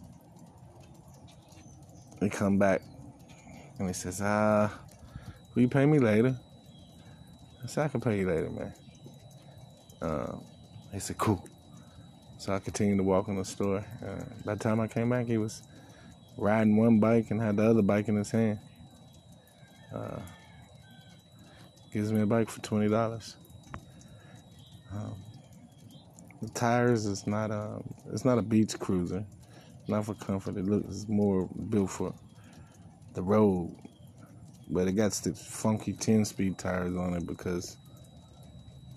we 2.21 2.29
come 2.29 2.57
back 2.57 2.81
and 3.79 3.87
he 3.87 3.93
says, 3.93 4.21
ah, 4.23 4.71
will 5.53 5.63
you 5.63 5.67
pay 5.67 5.85
me 5.85 5.99
later? 5.99 6.37
I 7.63 7.67
said, 7.67 7.85
I 7.85 7.87
can 7.87 8.01
pay 8.01 8.19
you 8.19 8.27
later, 8.27 8.49
man. 8.49 8.73
Uh, 10.01 10.35
he 10.93 10.99
said, 10.99 11.17
cool. 11.17 11.43
So 12.37 12.53
I 12.53 12.59
continued 12.59 12.97
to 12.97 13.03
walk 13.03 13.29
in 13.29 13.37
the 13.37 13.45
store. 13.45 13.85
Uh, 14.05 14.23
by 14.45 14.55
the 14.55 14.59
time 14.59 14.79
I 14.79 14.87
came 14.87 15.09
back, 15.09 15.27
he 15.27 15.37
was 15.37 15.63
riding 16.37 16.77
one 16.77 16.99
bike 16.99 17.31
and 17.31 17.41
had 17.41 17.57
the 17.57 17.69
other 17.69 17.81
bike 17.81 18.07
in 18.07 18.15
his 18.15 18.31
hand. 18.31 18.59
Uh, 19.93 20.19
gives 21.91 22.11
me 22.11 22.21
a 22.21 22.25
bike 22.25 22.49
for 22.49 22.61
twenty 22.61 22.89
dollars. 22.89 23.35
Um, 24.91 25.15
the 26.41 26.49
tires 26.49 27.05
is 27.05 27.25
not 27.25 27.51
a 27.51 27.81
it's 28.11 28.25
not 28.25 28.37
a 28.37 28.41
beach 28.41 28.77
cruiser, 28.79 29.23
not 29.87 30.05
for 30.05 30.13
comfort. 30.15 30.57
It 30.57 30.65
looks 30.65 31.05
more 31.07 31.47
built 31.69 31.89
for 31.89 32.13
the 33.13 33.21
road, 33.21 33.75
but 34.69 34.87
it 34.87 34.93
got 34.93 35.11
the 35.13 35.33
funky 35.33 35.93
10 35.93 36.25
speed 36.25 36.57
tires 36.57 36.95
on 36.95 37.13
it 37.13 37.25
because 37.25 37.77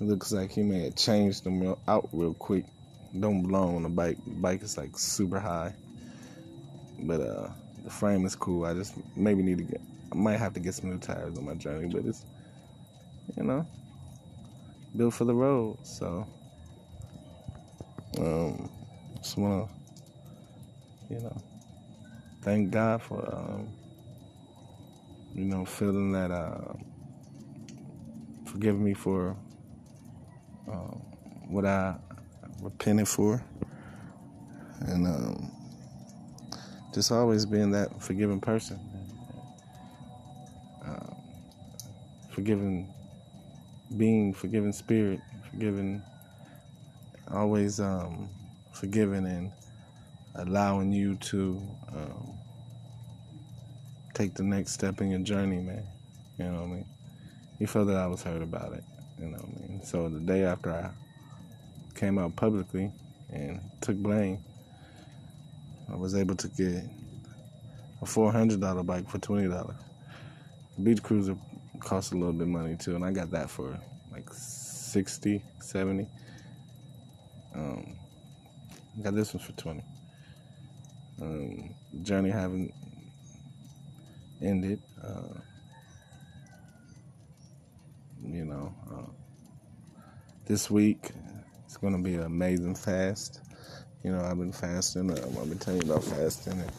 it 0.00 0.04
looks 0.04 0.32
like 0.32 0.50
he 0.50 0.62
may 0.62 0.84
have 0.84 0.96
changed 0.96 1.44
them 1.44 1.74
out 1.86 2.08
real 2.12 2.34
quick. 2.34 2.64
Don't 3.18 3.42
belong 3.42 3.76
on 3.76 3.82
the 3.82 3.88
bike. 3.88 4.18
The 4.24 4.32
bike 4.32 4.62
is 4.62 4.76
like 4.76 4.98
super 4.98 5.38
high, 5.38 5.74
but 7.00 7.20
uh, 7.20 7.48
the 7.84 7.90
frame 7.90 8.24
is 8.26 8.34
cool. 8.34 8.64
I 8.64 8.74
just 8.74 8.94
maybe 9.16 9.42
need 9.42 9.58
to 9.58 9.64
get. 9.64 9.80
I 10.12 10.14
might 10.14 10.38
have 10.38 10.54
to 10.54 10.60
get 10.60 10.74
some 10.74 10.90
new 10.90 10.98
tires 10.98 11.36
on 11.36 11.44
my 11.44 11.54
journey, 11.54 11.88
but 11.92 12.04
it's 12.04 12.24
you 13.36 13.42
know 13.42 13.66
built 14.96 15.14
for 15.14 15.24
the 15.24 15.34
road. 15.34 15.78
So 15.82 16.26
um, 18.18 18.70
just 19.16 19.36
wanna 19.36 19.68
you 21.10 21.20
know 21.20 21.36
thank 22.42 22.70
God 22.70 23.02
for 23.02 23.34
um, 23.34 23.68
you 25.36 25.44
know, 25.44 25.66
feeling 25.66 26.12
that, 26.12 26.30
uh, 26.30 26.72
forgive 28.46 28.78
me 28.80 28.94
for 28.94 29.36
uh, 30.66 30.94
what 31.46 31.66
I 31.66 31.94
repented 32.62 33.06
for. 33.06 33.44
And 34.80 35.06
um, 35.06 35.45
just 36.96 37.12
always 37.12 37.44
being 37.44 37.70
that 37.72 38.02
forgiving 38.02 38.40
person. 38.40 38.80
Uh, 40.82 41.12
forgiving 42.30 42.88
being, 43.98 44.32
forgiving 44.32 44.72
spirit, 44.72 45.20
forgiving, 45.50 46.02
always 47.30 47.80
um, 47.80 48.30
forgiving 48.72 49.26
and 49.26 49.52
allowing 50.36 50.90
you 50.90 51.16
to 51.16 51.60
um, 51.94 52.32
take 54.14 54.32
the 54.32 54.42
next 54.42 54.72
step 54.72 55.02
in 55.02 55.10
your 55.10 55.20
journey, 55.20 55.58
man. 55.58 55.84
You 56.38 56.46
know 56.46 56.60
what 56.60 56.62
I 56.62 56.66
mean? 56.66 56.86
He 57.58 57.66
felt 57.66 57.88
that 57.88 57.96
I 57.96 58.06
was 58.06 58.22
hurt 58.22 58.40
about 58.40 58.72
it. 58.72 58.84
You 59.20 59.26
know 59.26 59.36
what 59.36 59.64
I 59.64 59.68
mean? 59.68 59.84
So 59.84 60.08
the 60.08 60.20
day 60.20 60.44
after 60.44 60.72
I 60.72 60.88
came 61.94 62.18
out 62.18 62.34
publicly 62.36 62.90
and 63.30 63.60
took 63.82 63.96
blame, 63.98 64.38
I 65.90 65.96
was 65.96 66.14
able 66.14 66.36
to 66.36 66.48
get 66.48 66.84
a 68.02 68.06
four 68.06 68.32
hundred 68.32 68.60
dollar 68.60 68.82
bike 68.82 69.08
for 69.08 69.18
twenty 69.18 69.48
dollars. 69.48 69.76
Beach 70.82 71.02
cruiser 71.02 71.36
cost 71.80 72.12
a 72.12 72.16
little 72.16 72.32
bit 72.32 72.48
money 72.48 72.76
too, 72.76 72.94
and 72.96 73.04
I 73.04 73.12
got 73.12 73.30
that 73.30 73.48
for 73.48 73.78
like 74.12 74.28
60, 74.32 75.42
70. 75.60 76.08
Um, 77.54 77.94
got 79.02 79.14
this 79.14 79.34
one 79.34 79.42
for 79.42 79.52
twenty. 79.52 79.84
Um, 81.20 81.74
Journey 82.02 82.30
haven't 82.30 82.72
ended. 84.42 84.80
Uh, 85.02 85.38
you 88.22 88.44
know, 88.44 88.74
uh, 88.92 89.10
this 90.46 90.70
week 90.70 91.10
it's 91.64 91.76
going 91.76 91.96
to 91.96 92.02
be 92.02 92.14
an 92.14 92.24
amazing 92.24 92.74
fast. 92.74 93.40
You 94.06 94.12
know, 94.12 94.20
I've 94.20 94.38
been 94.38 94.52
fasting. 94.52 95.10
Um, 95.10 95.36
I've 95.36 95.48
been 95.48 95.58
telling 95.58 95.82
you 95.82 95.90
about 95.90 96.04
fasting. 96.04 96.60
And 96.60 96.70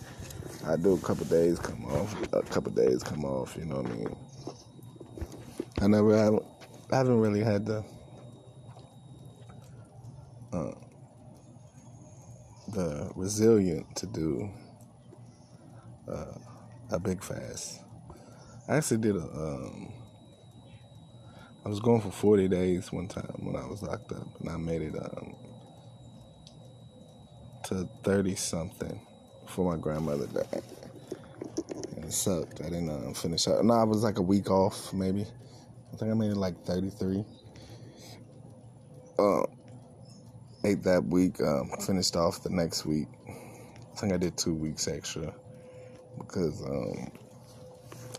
I 0.66 0.78
do 0.78 0.94
a 0.94 0.98
couple 1.00 1.26
days 1.26 1.60
come 1.60 1.84
off, 1.84 2.16
a 2.32 2.42
couple 2.42 2.72
days 2.72 3.04
come 3.04 3.26
off. 3.26 3.58
You 3.58 3.66
know 3.66 3.82
what 3.82 3.92
I 3.92 3.96
mean? 3.96 4.16
I 5.82 5.88
never, 5.88 6.16
I, 6.16 6.96
I 6.96 6.98
haven't 7.00 7.20
really 7.20 7.44
had 7.44 7.66
the, 7.66 7.84
uh, 10.54 10.72
the 12.70 13.12
resilient 13.14 13.94
to 13.98 14.06
do. 14.06 14.50
Uh, 16.10 16.32
a 16.92 17.00
big 17.00 17.22
fast. 17.22 17.82
I 18.70 18.78
actually 18.78 19.00
did 19.00 19.18
a. 19.18 19.24
Um, 19.24 19.92
I 21.66 21.68
was 21.68 21.82
going 21.82 22.00
for 22.00 22.12
40 22.12 22.48
days 22.48 22.94
one 22.94 23.10
time 23.10 23.36
when 23.40 23.58
I 23.58 23.66
was 23.66 23.84
locked 23.84 24.14
up, 24.14 24.40
and 24.40 24.50
I 24.50 24.56
made 24.56 24.82
it 24.82 24.96
um, 24.96 25.36
to 27.68 27.88
30 28.04 28.36
something 28.36 29.00
before 29.46 29.76
my 29.76 29.82
grandmother 29.82 30.28
died. 30.28 30.64
And 31.96 32.06
it 32.06 32.14
sucked. 32.14 32.62
I 32.62 32.66
didn't 32.66 32.90
uh, 32.90 33.14
finish 33.14 33.48
up. 33.48 33.62
No, 33.64 33.74
I 33.74 33.84
was 33.84 34.04
like 34.04 34.20
a 34.20 34.22
week 34.22 34.50
off, 34.50 34.94
maybe. 34.94 35.26
I 35.94 35.98
think 35.98 36.12
I 36.12 36.14
made 36.14 36.32
it 36.32 36.38
like 36.38 36.64
33. 36.64 37.26
Uh, 39.20 39.42
ate 40.64 40.84
that 40.84 41.04
week, 41.06 41.42
um, 41.42 41.70
finished 41.86 42.16
off 42.16 42.42
the 42.44 42.50
next 42.50 42.86
week. 42.86 43.08
I 43.28 44.00
think 44.00 44.14
I 44.14 44.18
did 44.18 44.38
two 44.38 44.54
weeks 44.54 44.88
extra 44.88 45.34
because 46.18 46.62
um, 46.64 47.12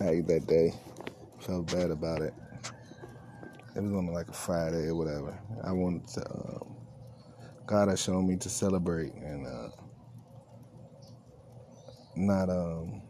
I 0.00 0.08
ate 0.10 0.26
that 0.28 0.46
day. 0.46 0.74
Felt 1.40 1.72
bad 1.72 1.90
about 1.90 2.20
it. 2.20 2.34
It 3.76 3.82
was 3.82 3.92
on 3.92 4.08
like 4.08 4.28
a 4.28 4.32
Friday 4.32 4.88
or 4.88 4.94
whatever. 4.96 5.38
I 5.64 5.72
wanted 5.72 6.06
to. 6.08 6.30
Um, 6.30 6.57
God 7.68 7.88
has 7.88 8.02
shown 8.02 8.26
me 8.26 8.34
to 8.38 8.48
celebrate 8.48 9.12
and 9.12 9.46
uh, 9.46 9.68
not 12.16 12.48
um, 12.48 13.02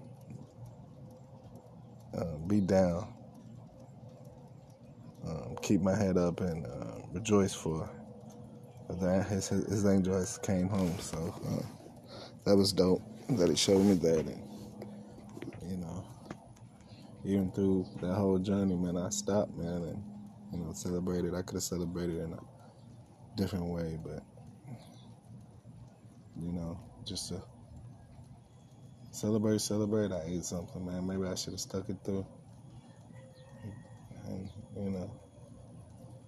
uh, 2.12 2.36
be 2.48 2.60
down. 2.60 3.14
Um, 5.24 5.56
keep 5.62 5.80
my 5.80 5.94
head 5.94 6.16
up 6.16 6.40
and 6.40 6.66
uh, 6.66 7.06
rejoice 7.12 7.54
for 7.54 7.88
that 9.00 9.28
his, 9.28 9.48
his 9.48 9.86
angel 9.86 10.14
has 10.14 10.38
came 10.38 10.68
home. 10.68 10.98
So 10.98 11.32
uh, 11.46 11.66
that 12.44 12.56
was 12.56 12.72
dope 12.72 13.02
that 13.28 13.48
he 13.48 13.54
showed 13.54 13.84
me 13.84 13.94
that. 13.94 14.26
And, 14.26 14.42
you 15.70 15.76
know, 15.76 16.04
even 17.24 17.52
through 17.52 17.86
that 18.00 18.14
whole 18.14 18.38
journey, 18.40 18.74
man, 18.74 18.96
I 18.96 19.10
stopped, 19.10 19.56
man, 19.56 19.84
and 19.84 20.02
you 20.52 20.58
know, 20.58 20.72
celebrated. 20.72 21.32
I 21.36 21.42
could 21.42 21.54
have 21.54 21.62
celebrated 21.62 22.16
in 22.16 22.32
a 22.32 22.40
different 23.36 23.66
way, 23.66 24.00
but 24.02 24.24
you 26.42 26.52
know, 26.52 26.78
just 27.04 27.28
to 27.30 27.42
celebrate, 29.12 29.60
celebrate. 29.60 30.12
I 30.12 30.22
ate 30.26 30.44
something, 30.44 30.84
man. 30.86 31.06
Maybe 31.06 31.26
I 31.26 31.34
should 31.34 31.54
have 31.54 31.60
stuck 31.60 31.88
it 31.88 31.96
through, 32.04 32.26
and 34.26 34.48
you 34.76 34.90
know, 34.90 35.10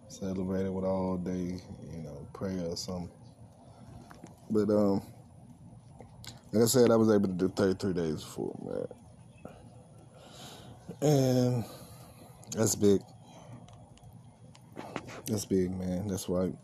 celebrate 0.09 0.67
it 0.67 0.73
with 0.73 0.85
all 0.85 1.17
day, 1.19 1.61
you 1.93 2.03
know, 2.03 2.27
prayer 2.33 2.67
or 2.67 2.77
something. 2.77 3.11
But 4.51 4.71
um, 4.71 5.03
like 6.53 6.65
I 6.65 6.67
said, 6.67 6.91
I 6.91 6.97
was 6.97 7.11
able 7.11 7.29
to 7.29 7.35
do 7.35 7.49
33 7.49 7.93
days 7.93 8.25
before, 8.25 8.89
man, 11.03 11.11
and 11.11 11.65
that's 12.57 12.75
big. 12.75 13.01
That's 15.27 15.45
big, 15.45 15.71
man. 15.79 16.09
That's 16.09 16.29
right. 16.29 16.55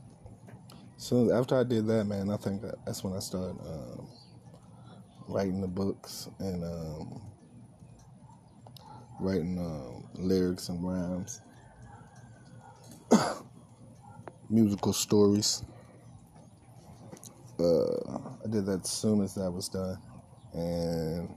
So 1.06 1.32
after 1.32 1.56
I 1.56 1.62
did 1.62 1.86
that, 1.86 2.02
man, 2.06 2.30
I 2.30 2.36
think 2.36 2.62
that's 2.84 3.04
when 3.04 3.12
I 3.12 3.20
started 3.20 3.56
um, 3.64 4.08
writing 5.28 5.60
the 5.60 5.68
books 5.68 6.28
and 6.40 6.64
um, 6.64 7.22
writing 9.20 9.56
um, 9.56 10.02
lyrics 10.16 10.68
and 10.68 10.82
rhymes, 10.82 11.42
musical 14.50 14.92
stories. 14.92 15.62
Uh, 17.60 18.18
I 18.44 18.48
did 18.50 18.66
that 18.66 18.80
as 18.82 18.90
soon 18.90 19.22
as 19.22 19.36
that 19.36 19.48
was 19.48 19.68
done, 19.68 19.98
and 20.54 21.28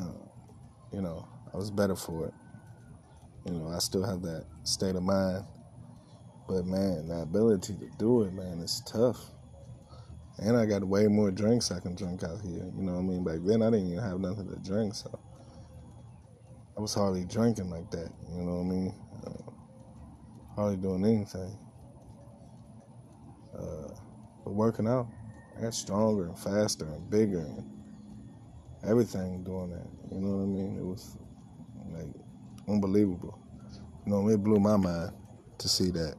uh, 0.00 0.26
you 0.92 1.02
know 1.02 1.24
I 1.52 1.56
was 1.56 1.70
better 1.70 1.94
for 1.94 2.26
it. 2.26 2.34
You 3.46 3.52
know 3.52 3.68
I 3.68 3.78
still 3.78 4.02
have 4.02 4.22
that 4.22 4.44
state 4.64 4.96
of 4.96 5.04
mind, 5.04 5.44
but 6.48 6.66
man, 6.66 7.08
the 7.08 7.22
ability 7.22 7.74
to 7.74 7.90
do 7.98 8.22
it, 8.22 8.32
man, 8.32 8.60
is 8.60 8.82
tough. 8.86 9.18
And 10.38 10.56
I 10.56 10.66
got 10.66 10.84
way 10.84 11.06
more 11.06 11.30
drinks 11.30 11.70
I 11.70 11.80
can 11.80 11.94
drink 11.94 12.22
out 12.24 12.40
here. 12.40 12.70
You 12.76 12.82
know 12.82 12.94
what 12.94 12.98
I 12.98 13.02
mean? 13.02 13.24
Back 13.24 13.38
then 13.44 13.62
I 13.62 13.70
didn't 13.70 13.92
even 13.92 14.02
have 14.02 14.18
nothing 14.18 14.48
to 14.48 14.56
drink, 14.68 14.94
so 14.94 15.18
I 16.76 16.80
was 16.80 16.92
hardly 16.92 17.24
drinking 17.24 17.70
like 17.70 17.90
that. 17.92 18.10
You 18.32 18.42
know 18.42 18.56
what 18.56 18.66
I 18.66 18.76
mean? 18.76 18.94
Uh, 19.26 19.52
hardly 20.56 20.76
doing 20.76 21.04
anything. 21.04 21.56
Uh, 23.56 23.94
but 24.44 24.54
working 24.54 24.88
out, 24.88 25.06
I 25.56 25.62
got 25.62 25.74
stronger 25.74 26.26
and 26.26 26.38
faster 26.38 26.84
and 26.84 27.08
bigger 27.08 27.38
and 27.38 27.70
everything 28.84 29.44
doing 29.44 29.70
that. 29.70 29.86
You 30.12 30.20
know 30.20 30.36
what 30.38 30.42
I 30.42 30.46
mean? 30.46 30.76
It 30.78 30.84
was 30.84 31.16
like 31.92 32.12
unbelievable. 32.68 33.38
You 34.04 34.12
know, 34.12 34.28
it 34.28 34.42
blew 34.42 34.58
my 34.58 34.76
mind 34.76 35.12
to 35.58 35.68
see 35.68 35.90
that. 35.92 36.16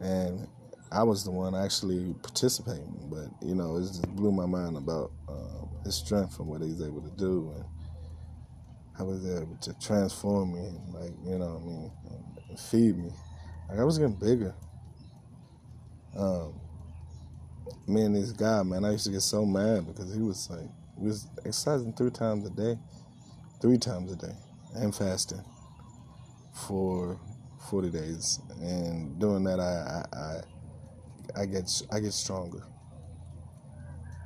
And 0.00 0.48
I 0.92 1.02
was 1.02 1.24
the 1.24 1.30
one 1.30 1.54
actually 1.54 2.14
participating, 2.22 3.08
but 3.10 3.28
you 3.46 3.54
know, 3.54 3.76
it 3.76 3.82
just 3.82 4.02
blew 4.16 4.32
my 4.32 4.46
mind 4.46 4.76
about 4.76 5.12
um, 5.28 5.68
his 5.84 5.94
strength 5.94 6.38
and 6.38 6.48
what 6.48 6.62
he's 6.62 6.82
able 6.82 7.02
to 7.02 7.16
do 7.16 7.52
and 7.54 7.64
how 8.96 9.04
was 9.04 9.24
able 9.24 9.56
to 9.62 9.72
transform 9.80 10.54
me, 10.54 10.60
and 10.60 10.94
like 10.94 11.12
you 11.24 11.38
know, 11.38 11.60
I 11.62 11.66
mean, 11.66 11.90
and 12.48 12.58
feed 12.58 12.98
me. 12.98 13.10
Like 13.68 13.78
I 13.78 13.84
was 13.84 13.98
getting 13.98 14.14
bigger. 14.14 14.54
Um, 16.16 16.60
me 17.86 18.02
and 18.02 18.16
this 18.16 18.32
guy, 18.32 18.62
man, 18.62 18.84
I 18.84 18.92
used 18.92 19.04
to 19.06 19.12
get 19.12 19.22
so 19.22 19.44
mad 19.44 19.86
because 19.86 20.12
he 20.12 20.20
was 20.20 20.48
like, 20.50 20.68
he 20.98 21.06
was 21.06 21.28
exercising 21.38 21.92
three 21.94 22.10
times 22.10 22.46
a 22.46 22.50
day, 22.50 22.76
three 23.62 23.78
times 23.78 24.12
a 24.12 24.16
day, 24.16 24.34
and 24.74 24.94
fasting 24.94 25.44
for 26.52 27.18
forty 27.68 27.90
days, 27.90 28.40
and 28.60 29.18
doing 29.18 29.44
that, 29.44 29.60
I, 29.60 30.04
I, 30.16 30.18
I 30.18 30.40
I 31.42 31.46
get 31.46 31.70
I 31.92 32.00
get 32.00 32.12
stronger. 32.12 32.62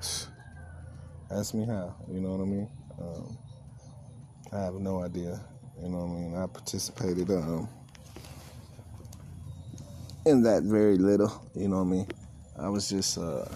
Ask 1.31 1.55
me 1.55 1.67
how. 1.67 1.97
You 2.11 2.21
know 2.21 2.31
what 2.31 2.41
I 2.41 2.45
mean? 2.45 2.69
Um, 3.01 3.39
I 4.53 4.65
have 4.65 4.75
no 4.75 5.03
idea. 5.03 5.41
You 5.83 5.89
know 5.89 5.99
what 5.99 6.17
I 6.17 6.21
mean? 6.21 6.37
I 6.37 6.47
participated 6.47 7.31
um, 7.31 7.69
in 10.25 10.43
that 10.43 10.63
very 10.63 10.97
little. 10.97 11.45
You 11.55 11.69
know 11.69 11.83
what 11.83 11.89
I 11.89 11.97
mean? 11.97 12.09
I 12.59 12.69
was 12.69 12.89
just 12.89 13.19
uh, 13.19 13.47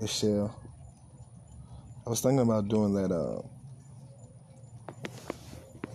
a 0.00 0.06
shell. 0.06 0.56
I 2.06 2.10
was 2.10 2.20
thinking 2.20 2.40
about 2.40 2.68
doing 2.68 2.94
that 2.94 3.12
uh, 3.12 3.42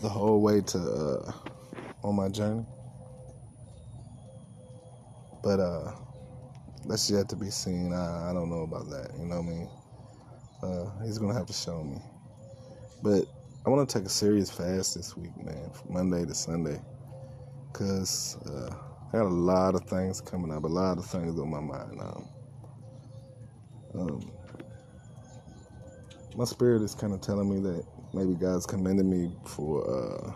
the 0.01 0.10
whole 0.10 0.41
way 0.41 0.62
to 0.62 0.77
uh, 0.77 1.32
on 2.03 2.15
my 2.15 2.29
journey, 2.29 2.65
but 5.43 5.60
uh 5.60 5.91
that's 6.88 7.10
yet 7.12 7.27
to 7.29 7.36
be 7.36 7.49
seen. 7.49 7.93
I, 7.93 8.29
I 8.29 8.33
don't 8.33 8.49
know 8.49 8.62
about 8.62 8.89
that. 8.89 9.12
You 9.19 9.25
know 9.25 9.41
what 9.41 9.45
I 9.45 9.49
mean? 9.49 9.69
Uh, 10.63 11.05
he's 11.05 11.17
gonna 11.17 11.33
have 11.33 11.47
to 11.47 11.53
show 11.53 11.83
me. 11.83 11.97
But 13.03 13.25
I 13.65 13.69
want 13.69 13.88
to 13.89 13.99
take 13.99 14.05
a 14.05 14.10
serious 14.10 14.49
fast 14.49 14.95
this 14.95 15.15
week, 15.17 15.36
man, 15.43 15.69
from 15.71 15.93
Monday 15.93 16.25
to 16.25 16.33
Sunday, 16.33 16.79
cause 17.73 18.38
uh, 18.47 18.73
I 19.10 19.17
got 19.17 19.25
a 19.25 19.29
lot 19.29 19.75
of 19.75 19.83
things 19.83 20.21
coming 20.21 20.51
up, 20.51 20.63
a 20.63 20.67
lot 20.67 20.97
of 20.97 21.05
things 21.05 21.38
on 21.39 21.49
my 21.49 21.60
mind. 21.60 21.99
Um, 22.01 22.29
um, 23.95 24.31
my 26.36 26.45
spirit 26.45 26.81
is 26.81 26.95
kind 26.95 27.13
of 27.13 27.21
telling 27.21 27.49
me 27.49 27.60
that 27.62 27.86
maybe 28.13 28.33
God's 28.36 28.65
commended 28.65 29.05
me 29.05 29.31
for 29.45 29.83
uh, 29.89 30.31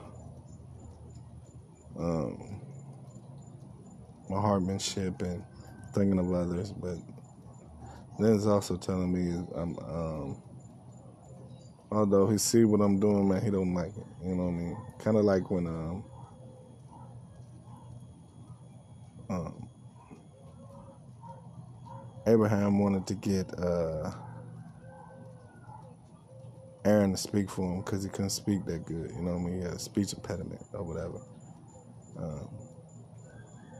um, 2.01 2.61
my 4.29 4.39
heartmanship 4.41 5.21
and 5.21 5.43
thinking 5.93 6.19
of 6.19 6.33
others, 6.33 6.71
but 6.71 6.97
then 8.19 8.35
it's 8.35 8.45
also 8.45 8.77
telling 8.77 9.13
me 9.13 9.45
I'm 9.55 9.77
um, 9.79 10.43
although 11.91 12.29
he 12.29 12.37
see 12.37 12.65
what 12.65 12.81
I'm 12.81 12.99
doing, 12.99 13.27
man, 13.29 13.43
he 13.43 13.51
don't 13.51 13.73
like 13.73 13.95
it. 13.97 14.05
You 14.23 14.35
know 14.35 14.45
what 14.45 14.49
I 14.49 14.53
mean? 14.53 14.77
Kind 14.99 15.17
of 15.17 15.25
like 15.25 15.51
when 15.51 15.67
um, 15.67 16.03
um, 19.29 19.69
Abraham 22.27 22.79
wanted 22.79 23.07
to 23.07 23.15
get 23.15 23.47
uh, 23.59 24.11
Aaron 26.85 27.11
to 27.11 27.17
speak 27.17 27.49
for 27.49 27.63
him 27.75 27.81
because 27.81 28.03
he 28.03 28.09
couldn't 28.09 28.31
speak 28.31 28.65
that 28.65 28.85
good. 28.85 29.11
You 29.11 29.21
know 29.21 29.33
what 29.33 29.41
I 29.41 29.43
mean? 29.43 29.57
He 29.57 29.63
had 29.63 29.73
a 29.73 29.79
speech 29.79 30.13
impediment 30.13 30.63
or 30.73 30.83
whatever. 30.83 31.21
Um, 32.21 32.49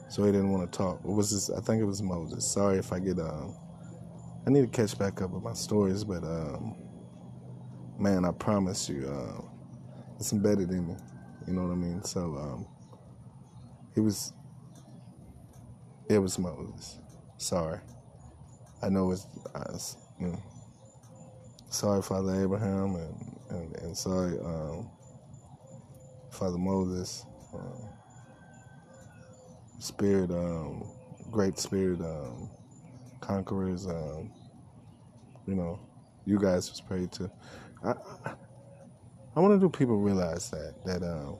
so 0.10 0.25
he 0.25 0.32
didn't 0.32 0.51
want 0.51 0.71
to 0.71 0.77
talk. 0.77 0.99
It 1.06 1.12
was 1.12 1.32
this? 1.32 1.49
I 1.49 1.62
think 1.62 1.82
it 1.82 1.86
was 1.86 2.01
Moses. 2.01 2.51
Sorry 2.51 2.77
if 2.77 2.91
I 2.93 2.99
get 2.99 3.19
um. 3.19 3.56
I 4.45 4.49
need 4.49 4.62
to 4.62 4.67
catch 4.67 4.97
back 4.97 5.21
up 5.21 5.32
with 5.32 5.43
my 5.43 5.54
stories, 5.54 6.04
but 6.04 6.23
um, 6.23 6.75
man, 7.99 8.25
I 8.25 8.32
promise 8.32 8.89
you, 8.89 9.08
uh, 9.08 9.41
it's 10.19 10.34
embedded 10.34 10.71
in 10.71 10.88
me. 10.88 10.95
You 11.47 11.54
know 11.54 11.63
what 11.63 11.71
I 11.71 11.75
mean? 11.75 12.04
So 12.04 12.21
um, 12.38 12.67
he 13.95 14.01
was. 14.01 14.34
It 16.10 16.19
was 16.19 16.38
Moses. 16.39 16.99
Sorry. 17.38 17.80
I 18.84 18.89
know 18.89 19.12
it's. 19.12 19.27
Uh, 19.56 19.77
mm. 20.21 20.41
Sorry, 21.69 22.01
Father 22.01 22.43
Abraham, 22.43 22.95
and 22.95 23.38
and, 23.51 23.77
and 23.77 23.97
sorry, 23.97 24.38
um, 24.39 24.89
Father 26.32 26.58
Moses. 26.58 27.25
Uh, 27.54 27.90
spirit, 29.81 30.31
um, 30.31 30.83
great 31.31 31.59
spirit 31.59 32.01
um, 32.01 32.49
conquerors. 33.21 33.87
Um, 33.87 34.31
you 35.47 35.55
know, 35.55 35.79
you 36.25 36.39
guys 36.39 36.69
was 36.69 36.81
prayed 36.81 37.11
to. 37.13 37.31
I, 37.83 37.91
I, 38.25 38.33
I 39.35 39.39
want 39.39 39.59
to 39.59 39.65
do 39.65 39.69
people 39.69 39.97
realize 39.99 40.49
that 40.51 40.75
that 40.85 41.03
um, 41.03 41.37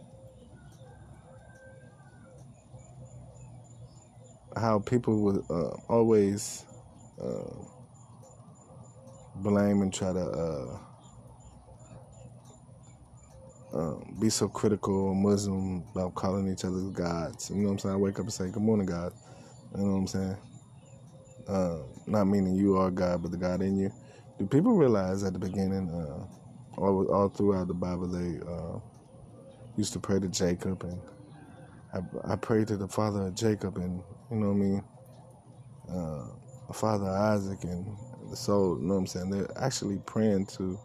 how 4.58 4.80
people 4.80 5.22
would 5.22 5.44
uh, 5.50 5.76
always 5.90 6.66
uh, 7.22 7.54
blame 9.38 9.82
and 9.82 9.94
try 9.94 10.14
to. 10.14 10.20
Uh, 10.22 10.80
um, 13.74 14.18
be 14.20 14.30
so 14.30 14.48
critical 14.50 15.14
Muslim 15.14 15.84
about 15.94 16.16
calling 16.16 16.52
each 16.52 16.66
other 16.66 16.82
gods. 16.92 17.50
You 17.50 17.58
know 17.58 17.68
what 17.68 17.72
I'm 17.74 17.80
saying? 17.80 17.96
I 17.96 17.98
wake 17.98 18.16
up 18.20 18.26
and 18.26 18.34
say, 18.34 18.50
Good 18.50 18.64
morning, 18.64 18.86
God. 18.88 19.14
You 19.76 19.84
know 19.84 19.92
what 19.94 20.00
I'm 20.00 20.08
saying? 20.08 20.38
Uh, 21.48 21.78
not 22.08 22.26
meaning 22.26 22.56
you 22.56 22.78
are 22.78 22.92
God, 22.92 23.22
but 23.22 23.32
the 23.32 23.38
God 23.38 23.62
in 23.62 23.78
you. 23.78 23.92
Do 24.40 24.48
people 24.48 24.74
realize 24.74 25.24
at 25.24 25.34
the 25.34 25.40
beginning, 25.40 25.90
uh, 25.90 26.82
all, 26.82 27.08
all 27.14 27.30
throughout 27.30 27.68
the 27.68 27.74
Bible, 27.74 28.08
they 28.08 28.40
uh, 28.48 28.80
used 29.78 29.94
to 29.94 30.00
pray 30.00 30.20
to 30.20 30.28
Jacob, 30.28 30.84
and 30.84 31.02
I, 31.94 32.34
I 32.34 32.36
prayed 32.38 32.68
to 32.70 32.78
the 32.78 32.88
father 32.88 33.28
of 33.28 33.36
Jacob, 33.36 33.78
and 33.78 34.02
you 34.32 34.38
know 34.38 34.50
what 34.50 34.54
I 34.54 34.58
mean? 34.58 34.84
Uh, 35.90 36.74
father 36.74 37.08
Isaac, 37.10 37.64
and 37.64 37.98
the 38.30 38.36
soul, 38.38 38.80
you 38.80 38.88
know 38.88 38.96
what 38.96 39.00
I'm 39.02 39.08
saying? 39.08 39.30
They're 39.30 39.52
actually 39.58 40.00
praying 40.06 40.48
to 40.58 40.80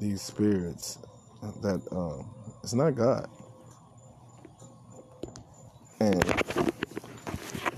these 0.00 0.22
spirits 0.22 0.98
that 1.42 1.80
um, 1.92 2.28
it's 2.62 2.74
not 2.74 2.94
God. 2.94 3.28
And 6.00 6.22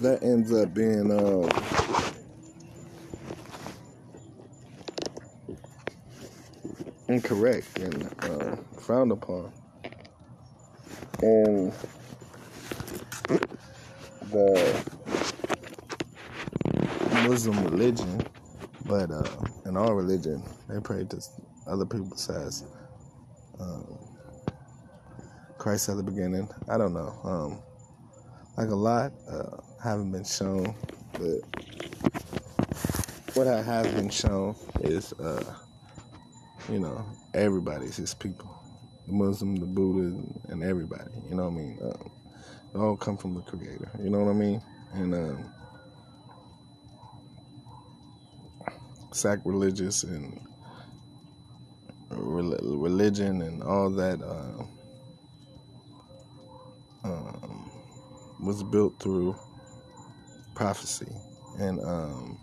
that 0.00 0.20
ends 0.22 0.52
up 0.52 0.74
being 0.74 1.10
uh, 1.10 1.48
incorrect 7.08 7.78
and 7.78 8.04
uh, 8.24 8.56
frowned 8.80 9.12
upon. 9.12 9.52
And 11.20 11.72
the 14.30 14.92
Muslim 17.28 17.64
religion, 17.64 18.22
but 18.86 19.10
uh, 19.10 19.24
in 19.66 19.76
our 19.76 19.94
religion, 19.94 20.42
they 20.68 20.80
pray 20.80 21.04
to 21.04 21.20
other 21.66 21.84
people 21.86 22.06
besides 22.06 22.64
um, 23.62 23.98
Christ 25.58 25.88
at 25.88 25.96
the 25.96 26.02
beginning. 26.02 26.48
I 26.68 26.76
don't 26.76 26.92
know. 26.92 27.14
Um, 27.24 27.62
like 28.56 28.68
a 28.68 28.74
lot, 28.74 29.12
uh, 29.30 29.56
haven't 29.82 30.12
been 30.12 30.24
shown, 30.24 30.74
but 31.12 31.40
what 33.34 33.46
I 33.46 33.62
have 33.62 33.84
been 33.94 34.10
shown 34.10 34.56
is, 34.80 35.12
uh, 35.14 35.54
you 36.68 36.78
know, 36.78 37.04
everybody's 37.34 37.96
his 37.96 38.14
people. 38.14 38.50
The 39.06 39.12
Muslim, 39.12 39.56
the 39.56 39.66
Buddha, 39.66 40.16
and 40.48 40.62
everybody. 40.62 41.10
You 41.28 41.36
know 41.36 41.48
what 41.48 41.52
I 41.52 41.56
mean? 41.56 41.78
Um, 41.82 42.10
they 42.72 42.80
all 42.80 42.96
come 42.96 43.16
from 43.16 43.34
the 43.34 43.40
Creator. 43.42 43.90
You 44.02 44.10
know 44.10 44.20
what 44.20 44.30
I 44.30 44.34
mean? 44.34 44.62
And 44.94 45.14
um, 45.14 45.44
sacrilegious 49.12 50.04
and 50.04 50.40
religion 52.16 53.42
and 53.42 53.62
all 53.62 53.90
that 53.90 54.20
uh, 54.22 54.64
um, 57.04 57.70
was 58.40 58.62
built 58.62 58.98
through 58.98 59.36
prophecy 60.54 61.12
and 61.58 61.80
um, 61.84 62.38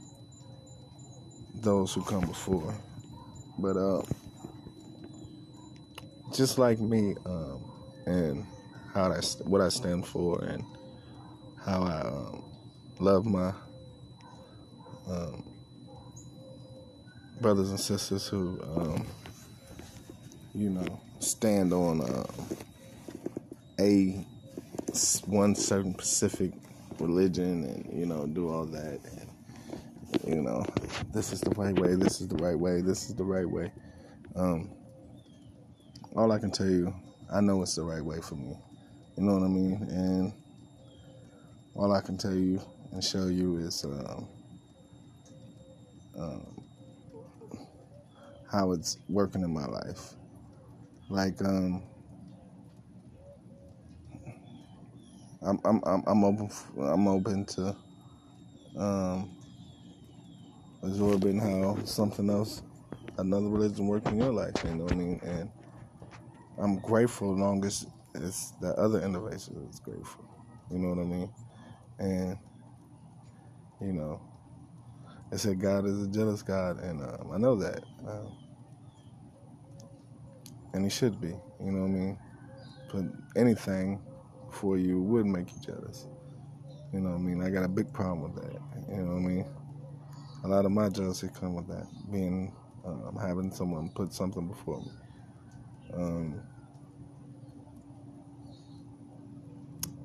those 1.55 1.93
who 1.93 2.01
come 2.03 2.25
before. 2.25 2.73
But 3.57 3.77
uh, 3.77 4.01
just 6.33 6.57
like 6.57 6.79
me 6.79 7.15
um, 7.25 7.61
and 8.05 8.45
how 8.93 9.11
I, 9.11 9.21
what 9.43 9.61
I 9.61 9.69
stand 9.69 10.05
for 10.05 10.43
and 10.43 10.63
how 11.65 11.83
I 11.83 12.01
um, 12.07 12.43
love 12.99 13.25
my 13.25 13.53
um, 15.07 15.43
brothers 17.41 17.69
and 17.69 17.79
sisters 17.79 18.27
who, 18.27 18.59
you 20.53 20.69
know, 20.69 21.01
stand 21.19 21.73
on 21.73 22.01
uh, 22.01 22.25
a 23.79 24.25
one 25.25 25.55
certain 25.55 25.93
specific 25.93 26.51
religion 26.99 27.63
and 27.63 27.97
you 27.97 28.05
know 28.05 28.25
do 28.27 28.49
all 28.49 28.65
that 28.65 28.99
and, 29.03 29.29
you 30.27 30.41
know 30.41 30.65
this 31.13 31.31
is 31.31 31.39
the 31.41 31.51
right 31.51 31.77
way 31.79 31.95
this 31.95 32.19
is 32.19 32.27
the 32.27 32.35
right 32.43 32.57
way 32.57 32.81
this 32.81 33.09
is 33.09 33.15
the 33.15 33.23
right 33.23 33.49
way. 33.49 33.71
Um, 34.35 34.69
all 36.15 36.31
i 36.31 36.39
can 36.39 36.51
tell 36.51 36.69
you 36.69 36.93
i 37.31 37.39
know 37.39 37.61
it's 37.61 37.75
the 37.75 37.83
right 37.83 38.03
way 38.03 38.19
for 38.21 38.35
me. 38.35 38.57
You 39.15 39.23
know 39.23 39.33
what 39.33 39.43
i 39.43 39.47
mean? 39.47 39.87
And 39.89 40.33
all 41.75 41.93
i 41.93 42.01
can 42.01 42.17
tell 42.17 42.33
you 42.33 42.61
and 42.91 43.03
show 43.03 43.27
you 43.27 43.57
is 43.57 43.85
um, 43.85 44.27
um, 46.17 46.63
how 48.51 48.71
it's 48.71 48.97
working 49.07 49.43
in 49.43 49.53
my 49.53 49.65
life. 49.65 50.13
Like 51.09 51.41
um, 51.41 51.83
I'm 55.41 55.59
I'm 55.65 55.81
I'm, 55.85 56.03
I'm 56.07 56.23
open 56.23 56.49
I'm 56.79 57.07
open 57.07 57.45
to 57.45 57.75
um, 58.77 59.37
absorbing 60.83 61.39
how 61.39 61.77
something 61.85 62.29
else, 62.29 62.61
another 63.17 63.47
religion 63.47 63.87
works 63.87 64.09
in 64.11 64.19
your 64.19 64.33
life. 64.33 64.53
You 64.63 64.75
know 64.75 64.83
what 64.85 64.93
I 64.93 64.95
mean? 64.95 65.19
And 65.23 65.49
I'm 66.59 66.79
grateful 66.79 67.33
as 67.33 67.39
long 67.39 67.65
as 67.65 67.87
it's 68.15 68.51
the 68.61 68.69
other 68.75 69.01
innovation 69.01 69.67
is 69.69 69.79
grateful. 69.79 70.25
You 70.71 70.79
know 70.79 70.89
what 70.89 70.99
I 70.99 71.05
mean? 71.05 71.33
And 71.99 72.37
you 73.81 73.93
know, 73.93 74.21
they 75.31 75.37
said 75.37 75.59
God 75.61 75.85
is 75.85 76.03
a 76.03 76.07
jealous 76.07 76.43
God, 76.43 76.79
and 76.81 77.01
um, 77.01 77.31
I 77.33 77.37
know 77.37 77.55
that. 77.57 77.83
Um, 78.07 78.48
and 80.73 80.83
He 80.83 80.89
should 80.89 81.19
be, 81.19 81.27
you 81.27 81.71
know 81.71 81.81
what 81.81 81.87
I 81.87 81.89
mean? 81.89 82.17
But 82.91 83.39
anything 83.39 84.01
for 84.51 84.77
you 84.77 85.01
would 85.01 85.25
make 85.25 85.51
you 85.51 85.59
jealous. 85.61 86.07
You 86.93 87.01
know 87.01 87.11
what 87.11 87.17
I 87.17 87.19
mean? 87.19 87.43
I 87.43 87.49
got 87.49 87.63
a 87.63 87.69
big 87.69 87.91
problem 87.93 88.33
with 88.33 88.43
that. 88.43 88.59
You 88.89 89.03
know 89.03 89.13
what 89.13 89.17
I 89.17 89.27
mean? 89.27 89.45
A 90.43 90.47
lot 90.47 90.65
of 90.65 90.71
my 90.71 90.89
jealousy 90.89 91.29
come 91.39 91.53
with 91.53 91.67
that, 91.67 91.85
being 92.11 92.55
um, 92.85 93.17
having 93.21 93.51
someone 93.51 93.89
put 93.89 94.13
something 94.13 94.47
before 94.47 94.79
me. 94.79 94.91
Um, 95.93 96.41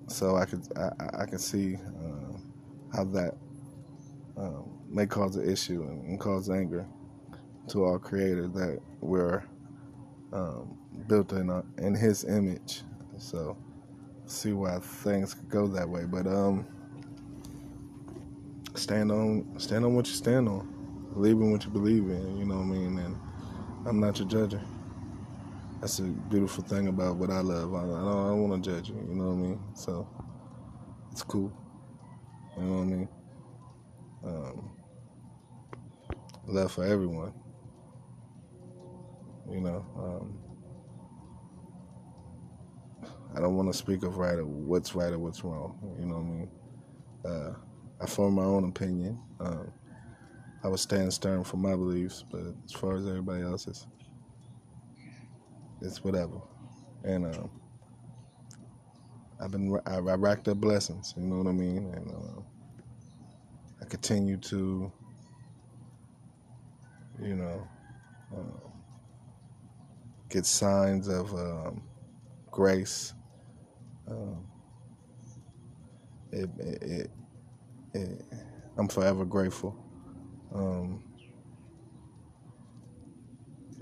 so 0.09 0.37
I 0.37 0.45
could 0.45 0.63
I, 0.77 1.23
I 1.23 1.27
could 1.27 1.41
see 1.41 1.77
uh, 1.77 2.39
how 2.95 3.05
that 3.05 3.35
um, 4.37 4.81
may 4.89 5.07
cause 5.07 5.37
an 5.37 5.49
issue 5.49 5.83
and, 5.83 6.05
and, 6.05 6.21
cause 6.21 6.51
anger 6.51 6.87
to 7.69 7.85
our 7.85 7.99
Creator 7.99 8.49
that 8.49 8.81
we're 9.01 9.45
um, 10.35 10.77
built 11.09 11.33
in 11.33 11.49
uh, 11.51 11.63
in 11.79 11.95
His 11.95 12.25
image. 12.25 12.83
So 13.19 13.57
see 14.27 14.53
why 14.53 14.79
things 14.81 15.35
could 15.35 15.49
go 15.49 15.67
that 15.69 15.89
way, 15.89 16.05
but 16.05 16.27
um, 16.27 16.67
stand 18.75 19.13
on 19.13 19.55
stand 19.59 19.85
on 19.85 19.95
what 19.95 20.07
you 20.07 20.15
stand 20.15 20.49
on, 20.49 20.69
believe 21.15 21.37
in 21.37 21.53
what 21.53 21.65
you 21.65 21.71
believe 21.71 22.05
in. 22.11 22.39
You 22.39 22.45
know 22.45 22.57
what 22.57 22.65
I 22.65 22.67
mean? 22.67 22.99
And 22.99 23.17
I'm 23.87 24.01
not 24.01 24.19
your 24.19 24.29
judge. 24.29 24.57
That's 25.81 25.99
a 26.01 26.05
beautiful 26.05 26.65
thing 26.65 26.89
about 26.89 27.17
what 27.17 27.31
I 27.31 27.41
love. 27.41 27.75
I, 27.75 27.79
I 27.79 27.83
don't, 27.83 28.05
don't 28.05 28.49
want 28.49 28.65
to 28.65 28.71
judge 28.71 28.89
you. 28.89 28.97
You 28.97 29.15
know 29.15 29.27
what 29.27 29.33
I 29.33 29.37
mean? 29.37 29.61
So 29.75 30.09
it's 31.13 31.23
cool. 31.23 31.53
You 32.57 32.63
know 32.65 32.75
what 32.75 32.83
I 32.83 32.85
mean? 32.85 33.09
Um, 34.25 34.71
love 36.47 36.73
for 36.73 36.85
everyone. 36.85 37.35
You 39.51 39.61
know, 39.61 39.87
um, 39.99 40.39
I 43.37 43.41
don't 43.41 43.57
want 43.57 43.71
to 43.73 43.77
speak 43.77 44.03
of 44.05 44.19
right 44.19 44.39
or 44.39 44.47
what's 44.47 44.95
right 44.95 45.13
or 45.13 45.19
what's 45.19 45.45
wrong. 45.45 45.79
You 45.99 46.07
know 46.07 46.17
what 46.17 46.23
I 46.23 46.25
mean? 46.25 46.51
Uh, 47.25 47.55
I 48.01 48.07
form 48.07 48.35
my 48.35 48.45
own 48.45 48.65
opinion. 48.65 49.19
Um, 49.41 49.73
I 50.63 50.69
would 50.69 50.81
stand 50.81 51.13
stern 51.13 51.45
for 51.45 51.59
my 51.59 51.73
beliefs, 51.73 52.25
but 52.31 52.43
as 52.65 52.73
far 52.73 52.97
as 52.97 53.07
everybody 53.07 53.43
else's, 53.43 53.87
it's 55.83 56.03
whatever. 56.05 56.41
And 57.05 57.27
um, 57.27 57.51
I've 59.41 59.51
been 59.51 59.79
I, 59.87 59.97
I 59.97 60.15
racked 60.15 60.49
up 60.49 60.59
blessings. 60.59 61.15
You 61.17 61.25
know 61.25 61.39
what 61.39 61.49
I 61.49 61.53
mean? 61.53 61.93
And 61.95 62.11
uh, 62.11 62.41
I 63.83 63.85
continue 63.87 64.39
to, 64.39 64.93
you 67.23 67.37
know, 67.37 67.69
uh, 68.35 68.69
get 70.35 70.45
signs 70.45 71.07
of 71.07 71.33
um, 71.33 71.81
grace. 72.51 73.15
Um, 74.11 74.45
it, 76.33 76.51
it, 76.59 77.11
it, 77.95 78.23
I'm 78.77 78.89
forever 78.89 79.25
grateful. 79.25 79.77
Um, 80.53 81.05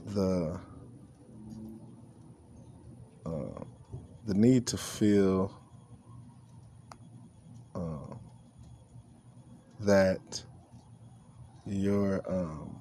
the 0.09 0.61
uh, 3.25 3.65
the 4.27 4.35
need 4.35 4.67
to 4.67 4.77
feel 4.77 5.59
uh, 7.75 8.15
that 9.81 10.45
you're 11.65 12.21
um, 12.31 12.79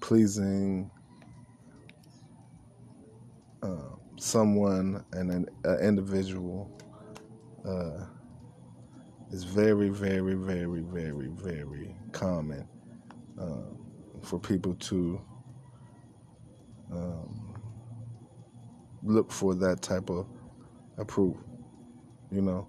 pleasing 0.00 0.90
uh, 3.62 3.96
someone 4.18 5.04
and 5.12 5.30
an 5.64 5.78
individual 5.80 6.70
uh, 7.66 8.06
is 9.30 9.44
very, 9.44 9.88
very, 9.88 10.34
very, 10.34 10.80
very, 10.80 11.28
very 11.28 11.94
common 12.12 12.66
uh, 13.40 13.74
for 14.22 14.38
people 14.38 14.74
to 14.74 15.20
um, 16.92 17.54
look 19.02 19.30
for 19.30 19.54
that 19.54 19.82
type 19.82 20.10
of 20.10 20.26
approval. 20.96 21.40
You 22.30 22.42
know, 22.42 22.68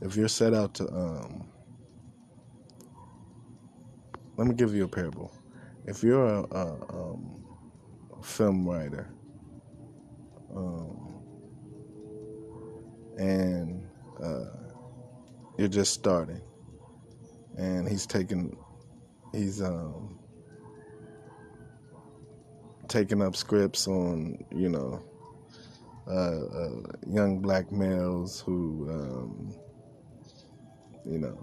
if 0.00 0.16
you're 0.16 0.28
set 0.28 0.54
out 0.54 0.74
to 0.74 0.88
um, 0.92 1.48
let 4.36 4.46
me 4.46 4.54
give 4.54 4.74
you 4.74 4.84
a 4.84 4.88
parable. 4.88 5.32
If 5.86 6.02
you're 6.02 6.26
a, 6.26 6.42
a, 6.42 6.72
um, 6.90 7.44
film 8.22 8.68
writer, 8.68 9.08
um, 10.56 11.22
and 13.18 13.86
uh, 14.22 14.44
you're 15.58 15.68
just 15.68 15.92
starting, 15.94 16.40
and 17.56 17.88
he's 17.88 18.06
taking, 18.06 18.56
he's 19.32 19.62
um, 19.62 20.18
taking 22.88 23.22
up 23.22 23.36
scripts 23.36 23.86
on, 23.86 24.44
you 24.50 24.68
know, 24.68 25.02
uh, 26.08 26.44
uh, 26.44 26.92
young 27.08 27.40
black 27.40 27.70
males 27.72 28.40
who 28.40 28.86
um, 28.90 29.54
you 31.06 31.18
know, 31.18 31.38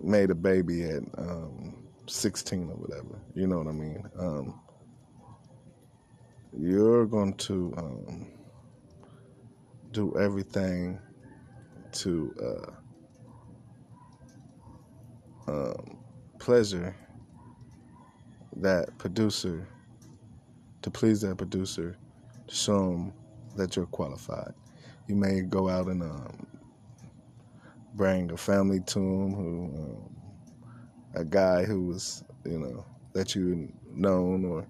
made 0.00 0.30
a 0.30 0.34
baby 0.34 0.84
at 0.84 1.02
um, 1.18 1.76
16 2.06 2.70
or 2.70 2.76
whatever. 2.76 3.20
You 3.34 3.46
know 3.46 3.58
what 3.58 3.66
I 3.66 3.72
mean? 3.72 4.02
Um, 4.18 4.60
you're 6.58 7.06
going 7.06 7.34
to 7.34 7.72
um, 7.76 8.26
do 9.92 10.16
everything 10.18 10.98
to 11.92 12.34
uh, 15.46 15.50
um, 15.50 15.98
pleasure 16.38 16.96
that 18.56 18.96
producer, 18.98 19.68
to 20.82 20.90
please 20.90 21.20
that 21.20 21.36
producer, 21.36 21.96
to 22.48 22.54
show 22.54 22.90
them 22.90 23.12
that 23.56 23.76
you're 23.76 23.86
qualified. 23.86 24.52
You 25.06 25.14
may 25.14 25.42
go 25.42 25.68
out 25.68 25.86
and 25.86 26.02
um, 26.02 26.46
bring 27.94 28.30
a 28.32 28.36
family 28.36 28.80
to 28.80 28.98
him, 28.98 29.34
who 29.34 29.64
um, 29.76 30.16
a 31.14 31.24
guy 31.24 31.64
who 31.64 31.82
was, 31.86 32.24
you 32.44 32.58
know, 32.58 32.84
that 33.12 33.34
you 33.34 33.72
known 33.92 34.44
or, 34.44 34.66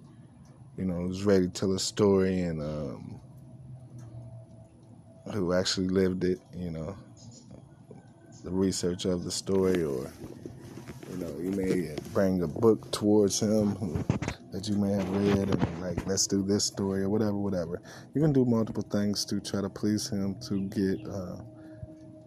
you 0.78 0.84
know, 0.84 0.94
was 1.06 1.24
ready 1.24 1.46
to 1.46 1.52
tell 1.52 1.74
a 1.74 1.78
story 1.78 2.42
and 2.42 2.62
um, 2.62 3.20
who 5.32 5.52
actually 5.52 5.88
lived 5.88 6.22
it, 6.22 6.38
you 6.56 6.70
know, 6.70 6.96
the 8.44 8.50
research 8.50 9.04
of 9.04 9.24
the 9.24 9.30
story 9.30 9.82
or 9.82 10.10
you 11.10 11.16
know, 11.16 11.34
you 11.40 11.50
may 11.50 11.96
bring 12.12 12.42
a 12.42 12.46
book 12.46 12.90
towards 12.92 13.40
him 13.40 13.74
who, 13.76 14.04
that 14.52 14.68
you 14.68 14.76
may 14.76 14.92
have 14.92 15.08
read 15.10 15.48
and 15.48 15.82
like, 15.82 16.06
let's 16.06 16.26
do 16.26 16.44
this 16.44 16.64
story 16.64 17.02
or 17.02 17.08
whatever, 17.08 17.36
whatever. 17.36 17.82
You 18.14 18.20
can 18.20 18.32
do 18.32 18.44
multiple 18.44 18.84
things 18.84 19.24
to 19.26 19.40
try 19.40 19.60
to 19.60 19.68
please 19.68 20.08
him 20.08 20.36
to 20.48 20.68
get 20.68 21.04
uh, 21.08 21.38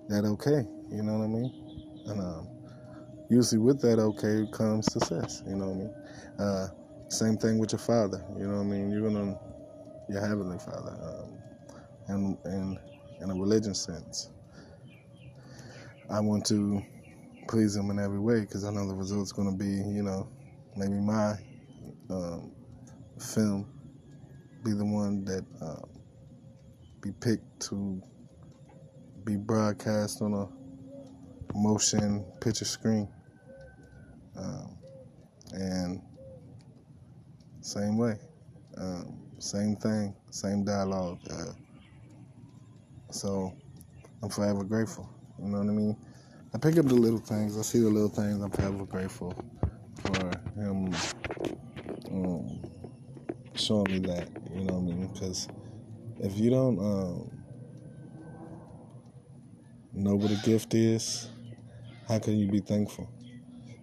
that 0.10 0.26
okay. 0.26 0.68
You 0.92 1.04
know 1.04 1.14
what 1.14 1.24
I 1.24 1.28
mean? 1.28 2.04
And 2.08 2.20
um, 2.20 2.48
usually 3.30 3.60
with 3.60 3.80
that 3.82 4.00
okay 4.00 4.46
comes 4.52 4.92
success. 4.92 5.42
You 5.48 5.56
know 5.56 5.68
what 5.68 5.74
I 5.74 5.78
mean? 5.78 5.94
Uh, 6.40 6.68
same 7.12 7.38
thing 7.38 7.60
with 7.60 7.72
your 7.74 7.80
father. 7.80 8.24
You 8.38 8.48
know 8.48 8.58
what 8.58 8.62
I 8.62 8.66
mean? 8.66 8.92
You're 8.92 9.10
gonna 9.10 9.38
your 10.10 10.22
heavenly 10.22 10.60
father, 10.60 10.98
um, 11.02 11.38
and 12.08 12.38
and 12.46 12.78
in 13.22 13.30
a 13.32 13.34
religion 13.34 13.76
sense. 13.76 14.30
I 16.10 16.20
want 16.20 16.46
to 16.48 16.82
please 17.48 17.76
him 17.76 17.90
in 17.90 18.00
every 18.00 18.20
way 18.20 18.42
because 18.42 18.66
I 18.66 18.72
know 18.72 18.88
the 18.88 18.96
result's 18.96 19.32
to 19.52 19.58
be, 19.58 19.66
you 19.70 20.04
know, 20.04 20.28
maybe 20.76 20.94
my 20.94 21.36
um, 22.10 22.52
film 23.20 23.68
be 24.64 24.72
the 24.72 24.86
one 24.86 25.24
that 25.26 25.46
uh, 25.62 25.86
be 27.02 27.12
picked 27.12 27.62
to 27.70 28.02
be 29.26 29.38
broadcast 29.38 30.22
on 30.22 30.34
a 30.34 31.58
motion 31.58 32.26
picture 32.42 32.66
screen. 32.66 33.08
Um, 34.38 34.78
and 35.52 36.02
same 37.62 37.98
way, 37.98 38.18
um, 38.78 39.18
same 39.40 39.76
thing, 39.76 40.16
same 40.30 40.64
dialogue. 40.64 41.20
Uh, 41.32 41.54
so 43.12 43.54
I'm 44.24 44.30
forever 44.30 44.64
grateful. 44.64 45.10
You 45.40 45.50
know 45.50 45.60
what 45.60 45.68
I 45.68 45.72
mean? 45.72 45.98
I 46.54 46.58
pick 46.58 46.78
up 46.78 46.86
the 46.86 46.96
little 46.96 47.20
things. 47.20 47.58
I 47.58 47.62
see 47.62 47.80
the 47.80 47.90
little 47.90 48.10
things. 48.10 48.42
I'm 48.42 48.52
forever 48.52 48.86
grateful 48.86 49.34
for 50.04 50.32
him 50.56 50.94
um, 52.12 52.62
showing 53.56 53.92
me 53.92 54.00
that. 54.00 54.28
You 54.54 54.66
know 54.66 54.74
what 54.76 54.94
I 54.94 54.96
mean? 54.96 55.08
Because 55.14 55.48
if 56.20 56.38
you 56.38 56.50
don't 56.50 56.80
um, 56.80 57.32
know 59.94 60.16
what 60.16 60.32
a 60.32 60.42
gift 60.46 60.74
is, 60.74 61.30
how 62.08 62.20
can 62.20 62.38
you 62.38 62.48
be 62.48 62.60
thankful? 62.60 63.10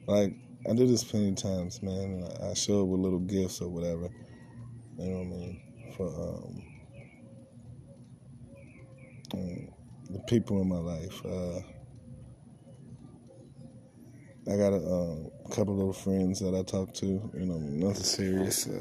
Like 0.07 0.35
I 0.67 0.75
do 0.75 0.87
this 0.87 1.05
plenty 1.05 1.31
of 1.31 1.37
times, 1.37 1.83
man. 1.83 2.25
I 2.43 2.55
show 2.55 2.83
up 2.83 2.89
with 2.89 3.01
little 3.01 3.21
gifts 3.21 3.61
or 3.61 3.69
whatever. 3.69 4.09
You 4.99 5.11
know 5.11 5.19
what 5.19 5.27
I 5.27 5.31
mean? 5.31 5.61
For 5.97 6.07
um, 6.09 6.63
um, 9.35 9.69
the 10.11 10.19
people 10.27 10.61
in 10.61 10.69
my 10.69 10.79
life. 10.79 11.25
Uh, 11.25 11.61
I 14.51 14.57
got 14.57 14.73
a, 14.73 14.79
uh, 14.79 15.49
couple 15.51 15.75
of 15.75 15.79
little 15.79 15.93
friends 15.93 16.41
that 16.41 16.55
I 16.55 16.63
talk 16.63 16.95
to. 16.95 17.07
You 17.07 17.47
know, 17.47 17.59
nothing 17.59 18.05
serious. 18.05 18.67
Uh, 18.67 18.81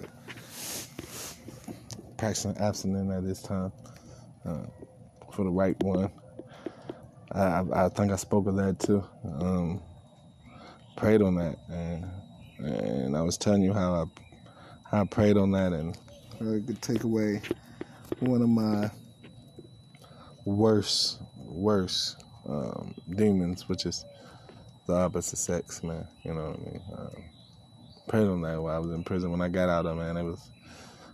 practicing 2.18 2.58
abstinent 2.58 3.12
at 3.12 3.24
this 3.24 3.42
time 3.42 3.72
uh, 4.46 4.66
for 5.32 5.44
the 5.44 5.52
right 5.52 5.76
one. 5.84 6.10
I, 7.32 7.64
I, 7.74 7.90
think 7.90 8.12
I 8.12 8.16
spoke 8.16 8.48
of 8.48 8.56
that 8.56 8.80
too. 8.80 9.04
Um, 9.24 9.82
prayed 10.98 11.22
on 11.22 11.36
that, 11.36 11.58
and 11.70 12.06
and 12.58 13.16
I 13.16 13.22
was 13.22 13.38
telling 13.38 13.62
you 13.62 13.72
how 13.72 13.94
I 13.94 14.22
how 14.90 15.02
I 15.04 15.06
prayed 15.06 15.38
on 15.38 15.52
that, 15.52 15.72
and 15.72 15.98
I 16.42 16.66
could 16.66 16.82
take 16.82 17.04
away 17.04 17.42
one 18.20 18.42
of 18.42 18.50
my 18.50 18.90
worst 20.44 21.22
worst 21.38 22.24
um, 22.50 22.94
demons, 23.16 23.70
which 23.70 23.86
is 23.86 24.04
the 24.88 24.94
opposite 24.94 25.38
sex, 25.38 25.84
man. 25.84 26.08
You 26.24 26.34
know 26.34 26.50
what 26.50 26.60
I 26.60 26.64
mean? 26.64 26.82
Um, 26.98 27.24
prayed 28.10 28.28
on 28.28 28.42
that 28.42 28.62
while 28.62 28.76
I 28.76 28.80
was 28.80 28.92
in 28.92 29.04
prison. 29.04 29.32
When 29.32 29.42
I 29.42 29.50
got 29.50 29.70
out 29.70 29.86
of 29.86 29.98
man, 29.98 30.18
it 30.18 30.24
was 30.24 30.50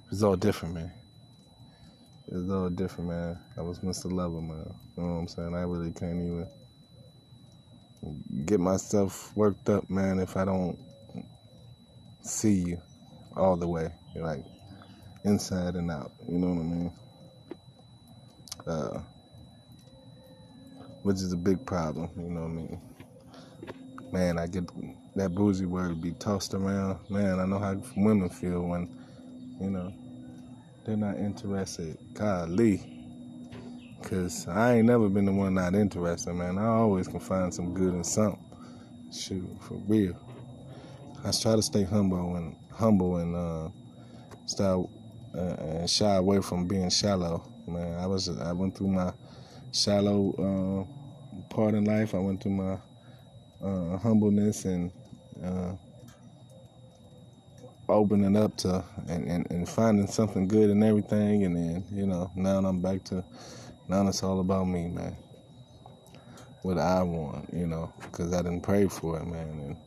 it 0.05 0.09
was 0.09 0.23
all 0.23 0.35
different, 0.37 0.75
man. 0.75 0.91
It 2.27 2.35
was 2.35 2.49
all 2.49 2.69
different, 2.69 3.09
man. 3.09 3.37
I 3.57 3.61
was 3.61 3.79
Mr. 3.79 4.11
Lover, 4.11 4.39
man. 4.41 4.73
You 4.95 5.03
know 5.03 5.13
what 5.13 5.19
I'm 5.19 5.27
saying? 5.27 5.53
I 5.53 5.63
really 5.63 5.91
can't 5.91 6.21
even 6.21 6.47
get 8.45 8.59
myself 8.59 9.35
worked 9.35 9.69
up, 9.69 9.89
man, 9.89 10.19
if 10.19 10.37
I 10.37 10.45
don't 10.45 10.77
see 12.21 12.53
you 12.53 12.77
all 13.35 13.55
the 13.55 13.67
way. 13.67 13.89
Like 14.15 14.43
inside 15.25 15.75
and 15.75 15.89
out. 15.89 16.11
You 16.27 16.37
know 16.37 16.47
what 16.47 16.61
I 16.61 16.63
mean? 16.63 16.91
Uh, 18.65 19.01
which 21.03 21.17
is 21.17 21.33
a 21.33 21.37
big 21.37 21.65
problem. 21.65 22.09
You 22.15 22.29
know 22.29 22.41
what 22.41 22.47
I 22.47 22.53
mean? 22.53 22.81
man, 24.13 24.37
I 24.37 24.45
get 24.45 24.69
that 25.15 25.33
bougie 25.33 25.65
word 25.65 25.99
be 25.99 26.11
tossed 26.11 26.53
around. 26.53 26.99
Man, 27.09 27.39
I 27.39 27.45
know 27.45 27.57
how 27.57 27.75
women 27.97 28.29
feel 28.29 28.61
when, 28.61 28.87
you 29.59 29.71
know, 29.71 29.91
they're 30.85 30.95
not 30.95 31.17
interested. 31.17 31.97
Golly. 32.13 32.92
Because 34.03 34.47
I 34.49 34.75
ain't 34.75 34.85
never 34.87 35.07
been 35.07 35.25
the 35.25 35.31
one 35.31 35.53
not 35.53 35.75
interested, 35.75 36.33
man. 36.33 36.57
I 36.57 36.67
always 36.67 37.07
can 37.07 37.21
find 37.21 37.53
some 37.53 37.73
good 37.73 37.93
in 37.93 38.03
something. 38.03 38.43
Shoot, 39.13 39.49
for 39.61 39.75
real. 39.87 40.15
I 41.23 41.31
try 41.31 41.55
to 41.55 41.61
stay 41.61 41.83
humble 41.83 42.35
and 42.35 42.55
humble 42.73 43.17
and 43.17 43.35
uh, 43.35 43.69
start 44.45 44.87
uh, 45.33 45.55
and 45.59 45.89
shy 45.89 46.15
away 46.15 46.41
from 46.41 46.67
being 46.67 46.89
shallow. 46.89 47.49
Man, 47.65 47.97
I 47.97 48.05
was 48.05 48.27
I 48.29 48.51
went 48.51 48.77
through 48.77 48.89
my 48.89 49.13
shallow 49.71 50.87
uh, 51.39 51.45
part 51.53 51.73
in 51.73 51.85
life. 51.85 52.13
I 52.13 52.19
went 52.19 52.43
through 52.43 52.51
my 52.51 52.77
uh, 53.63 53.97
humbleness 53.99 54.65
and 54.65 54.91
uh, 55.41 55.71
opening 57.87 58.35
up 58.35 58.57
to 58.57 58.83
and, 59.07 59.25
and, 59.27 59.49
and 59.49 59.69
finding 59.69 60.07
something 60.07 60.47
good 60.47 60.69
in 60.69 60.83
everything. 60.83 61.45
And 61.45 61.55
then, 61.55 61.85
you 61.91 62.05
know, 62.05 62.29
now 62.35 62.57
I'm 62.57 62.81
back 62.81 63.03
to, 63.05 63.23
now 63.87 64.07
it's 64.07 64.23
all 64.23 64.39
about 64.39 64.65
me, 64.65 64.87
man. 64.87 65.15
What 66.61 66.77
I 66.77 67.01
want, 67.03 67.53
you 67.53 67.67
know, 67.67 67.91
because 68.01 68.33
I 68.33 68.41
didn't 68.41 68.61
pray 68.61 68.87
for 68.87 69.19
it, 69.19 69.25
man. 69.27 69.77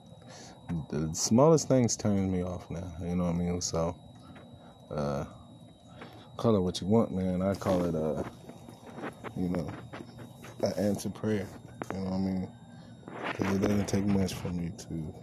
And 0.69 0.85
the 0.91 1.15
smallest 1.15 1.69
things 1.69 1.97
turn 1.97 2.31
me 2.31 2.43
off 2.43 2.71
now, 2.71 2.93
you 3.01 3.17
know 3.17 3.25
what 3.25 3.35
I 3.35 3.39
mean? 3.39 3.61
So, 3.61 3.97
uh, 4.91 5.25
call 6.37 6.57
it 6.57 6.61
what 6.61 6.81
you 6.81 6.87
want, 6.87 7.15
man. 7.15 7.43
I 7.43 7.55
call 7.55 7.85
it, 7.85 7.95
uh, 7.95 8.23
you 9.37 9.49
know, 9.49 9.71
an 10.63 10.73
answer 10.77 11.11
prayer. 11.11 11.49
You 11.93 12.01
know 12.01 12.05
what 12.07 12.13
I 12.15 12.19
mean? 12.19 12.49
Because 13.29 13.57
it 13.57 13.61
doesn't 13.63 13.89
take 13.89 14.05
much 14.07 14.35
for 14.35 14.49
me 14.49 14.73
to 14.79 15.15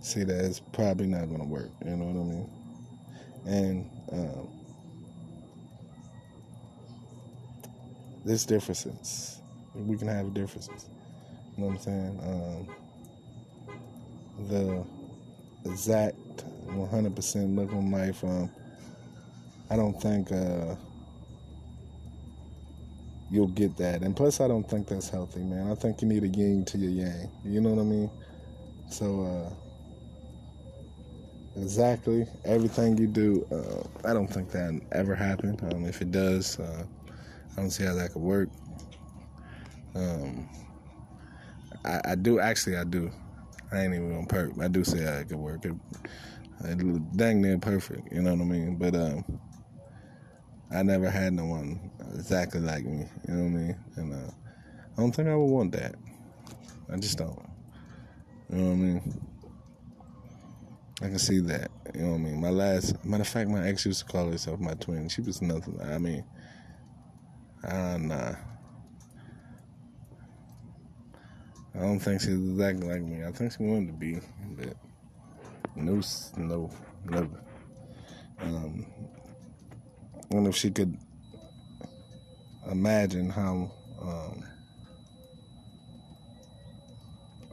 see 0.00 0.24
that 0.24 0.44
it's 0.44 0.60
probably 0.60 1.06
not 1.06 1.26
going 1.28 1.40
to 1.40 1.46
work. 1.46 1.70
You 1.84 1.96
know 1.96 2.06
what 2.06 2.20
I 2.20 2.24
mean? 2.24 2.50
And 3.46 3.90
um, 4.12 4.48
there's 8.24 8.44
differences. 8.44 9.40
We 9.74 9.96
can 9.96 10.08
have 10.08 10.34
differences. 10.34 10.88
You 11.56 11.64
know 11.64 11.70
what 11.70 11.74
I'm 11.74 11.80
saying? 11.80 12.66
Um, 13.68 14.46
the 14.48 15.70
exact 15.70 16.16
100% 16.66 17.56
look 17.56 17.72
on 17.72 17.90
life, 17.90 18.24
um, 18.24 18.50
I 19.70 19.76
don't 19.76 20.00
think. 20.00 20.30
Uh, 20.32 20.74
you'll 23.32 23.48
get 23.48 23.76
that. 23.78 24.02
And 24.02 24.14
plus, 24.14 24.40
I 24.40 24.46
don't 24.46 24.68
think 24.68 24.86
that's 24.86 25.08
healthy, 25.08 25.40
man. 25.40 25.70
I 25.70 25.74
think 25.74 26.02
you 26.02 26.08
need 26.08 26.22
a 26.22 26.28
yin 26.28 26.64
to 26.66 26.78
your 26.78 26.90
yang. 26.90 27.30
You 27.44 27.62
know 27.62 27.70
what 27.70 27.80
I 27.80 27.84
mean? 27.84 28.10
So, 28.90 29.22
uh, 29.24 29.72
exactly 31.60 32.26
everything 32.44 32.98
you 32.98 33.06
do, 33.06 33.46
uh, 33.50 34.08
I 34.08 34.12
don't 34.12 34.28
think 34.28 34.50
that 34.50 34.78
ever 34.92 35.14
happened. 35.14 35.62
Um, 35.72 35.86
if 35.86 36.02
it 36.02 36.12
does, 36.12 36.60
uh, 36.60 36.84
I 37.52 37.60
don't 37.60 37.70
see 37.70 37.84
how 37.84 37.94
that 37.94 38.12
could 38.12 38.22
work. 38.22 38.48
Um, 39.94 40.48
I, 41.84 42.00
I 42.04 42.14
do 42.14 42.40
actually. 42.40 42.76
I 42.76 42.84
do. 42.84 43.10
I 43.70 43.80
ain't 43.80 43.94
even 43.94 44.16
on 44.16 44.26
perk. 44.26 44.52
I 44.60 44.68
do 44.68 44.84
say 44.84 45.20
I 45.20 45.24
could 45.24 45.38
work 45.38 45.64
it. 45.64 45.74
it 46.64 47.16
dang 47.16 47.40
near 47.40 47.58
perfect. 47.58 48.12
You 48.12 48.22
know 48.22 48.32
what 48.34 48.42
I 48.42 48.44
mean? 48.44 48.76
But 48.76 48.94
um, 48.94 49.24
I 50.70 50.82
never 50.82 51.10
had 51.10 51.32
no 51.32 51.46
one 51.46 51.90
exactly 52.14 52.60
like 52.60 52.84
me. 52.84 53.06
You 53.28 53.34
know 53.34 53.42
what 53.44 53.48
I 53.48 53.62
mean? 53.62 53.76
And 53.96 54.12
uh, 54.14 54.30
I 54.96 55.00
don't 55.00 55.12
think 55.12 55.28
I 55.28 55.34
would 55.34 55.44
want 55.46 55.72
that. 55.72 55.94
I 56.92 56.96
just 56.96 57.18
don't. 57.18 57.38
You 58.50 58.58
know 58.58 58.68
what 58.68 58.72
I 58.72 58.76
mean? 58.76 59.26
I 61.02 61.08
can 61.08 61.18
see 61.18 61.40
that. 61.40 61.70
You 61.94 62.02
know 62.02 62.08
what 62.10 62.14
I 62.14 62.18
mean? 62.18 62.40
My 62.40 62.50
last, 62.50 63.04
matter 63.04 63.22
of 63.22 63.28
fact, 63.28 63.50
my 63.50 63.66
ex 63.66 63.84
used 63.84 64.00
to 64.00 64.06
call 64.06 64.30
herself 64.30 64.60
my 64.60 64.74
twin. 64.74 65.08
She 65.08 65.20
was 65.20 65.42
nothing. 65.42 65.80
I 65.82 65.98
mean, 65.98 66.24
uh, 67.64 67.98
nah. 67.98 68.34
I 71.74 71.78
don't 71.78 71.98
think 71.98 72.20
she's 72.20 72.34
exactly 72.34 72.88
like 72.88 73.02
me. 73.02 73.24
I 73.24 73.32
think 73.32 73.52
she 73.52 73.62
wanted 73.62 73.86
to 73.86 73.92
be, 73.94 74.20
but 74.56 74.76
no, 75.74 76.00
no, 76.36 76.70
never. 77.04 77.40
Um, 78.40 78.86
I 80.30 80.34
wonder 80.34 80.50
if 80.50 80.56
she 80.56 80.70
could 80.70 80.96
imagine 82.70 83.30
how 83.30 83.72
um, 84.00 84.44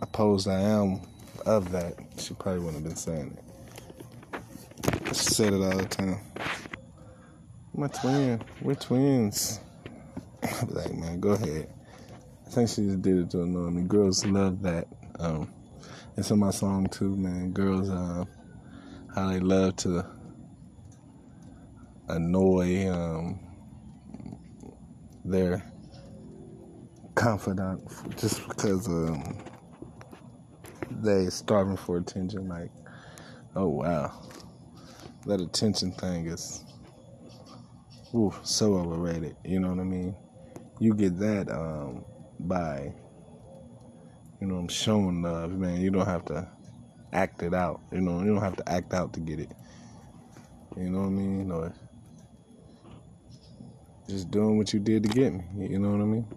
opposed 0.02 0.48
I 0.48 0.60
am 0.60 1.02
of 1.46 1.72
that, 1.72 1.96
she 2.18 2.34
probably 2.34 2.60
wouldn't 2.60 2.76
have 2.76 2.84
been 2.84 2.96
saying 2.96 3.38
it. 3.38 5.16
She 5.16 5.24
said 5.26 5.54
it 5.54 5.62
all 5.62 5.78
the 5.78 5.86
time. 5.86 6.20
My 7.74 7.88
twin, 7.88 8.42
we're 8.62 8.76
twins. 8.76 9.60
Like, 10.68 10.94
man, 10.94 11.20
go 11.20 11.30
ahead. 11.30 11.70
I 12.46 12.50
think 12.50 12.70
she 12.70 12.84
just 12.84 13.02
did 13.02 13.18
it 13.18 13.30
to 13.32 13.44
annoy 13.44 13.70
me. 13.70 13.84
Girls 13.84 14.26
love 14.26 14.62
that. 14.64 14.88
Um, 15.20 15.54
it's 16.18 16.32
in 16.32 16.40
my 16.40 16.52
song 16.52 16.88
too, 16.88 17.16
man. 17.16 17.52
Girls, 17.52 17.90
uh, 17.90 18.26
how 19.16 19.30
they 19.30 19.40
love 19.40 19.76
to 19.78 20.06
annoy 22.10 22.92
um, 22.92 23.40
their 25.24 25.64
confidant 27.16 27.82
just 28.18 28.46
because 28.48 28.88
um, 28.88 29.38
they 31.02 31.30
starving 31.30 31.78
for 31.78 31.98
attention. 31.98 32.50
Like, 32.50 32.72
oh 33.56 33.70
wow, 33.70 34.12
that 35.26 35.40
attention 35.40 35.92
thing 35.94 36.28
is 36.28 36.66
ooh, 38.14 38.34
so 38.44 38.74
overrated. 38.74 39.38
You 39.46 39.60
know 39.60 39.70
what 39.70 39.80
I 39.80 39.84
mean? 39.84 40.16
You 40.80 40.94
get 40.94 41.20
that 41.20 41.52
um, 41.52 42.06
by 42.40 42.94
you 44.40 44.48
know 44.48 44.56
I'm 44.56 44.68
showing 44.70 45.22
love, 45.22 45.52
man. 45.52 45.82
You 45.82 45.92
don't 45.92 46.06
have 46.06 46.26
to 46.26 46.48
act 47.12 47.44
it 47.44 47.54
out. 47.54 47.82
You 47.92 48.02
know, 48.02 48.20
you 48.22 48.28
don't 48.28 48.42
have 48.42 48.56
to 48.58 48.70
act 48.72 48.94
out 48.94 49.14
to 49.14 49.20
get 49.20 49.40
it. 49.40 49.52
You 50.78 50.90
know 50.90 51.00
what 51.00 51.08
I 51.08 51.10
mean? 51.10 51.52
Or 51.52 51.74
just 54.08 54.32
doing 54.32 54.58
what 54.58 54.74
you 54.74 54.80
did 54.80 55.04
to 55.04 55.10
get 55.10 55.34
me. 55.34 55.44
You 55.68 55.80
know 55.80 55.92
what 55.92 56.02
I 56.02 56.06
mean? 56.06 56.28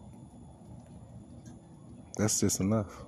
That's 2.16 2.40
just 2.40 2.60
enough. 2.60 3.04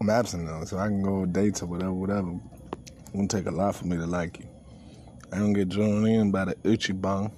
I'm 0.00 0.08
absent 0.08 0.46
though, 0.46 0.64
so 0.64 0.78
I 0.78 0.86
can 0.86 1.02
go 1.02 1.26
dates 1.26 1.62
or 1.62 1.66
whatever, 1.66 1.92
whatever. 1.92 2.30
It 2.30 3.14
won't 3.14 3.30
take 3.30 3.46
a 3.46 3.50
lot 3.50 3.74
for 3.74 3.86
me 3.86 3.96
to 3.96 4.06
like 4.06 4.38
you. 4.38 4.59
I 5.32 5.38
don't 5.38 5.52
get 5.52 5.68
drawn 5.68 6.06
in 6.06 6.30
by 6.30 6.46
the 6.46 6.56
uchi 6.64 6.92
bang. 6.92 7.30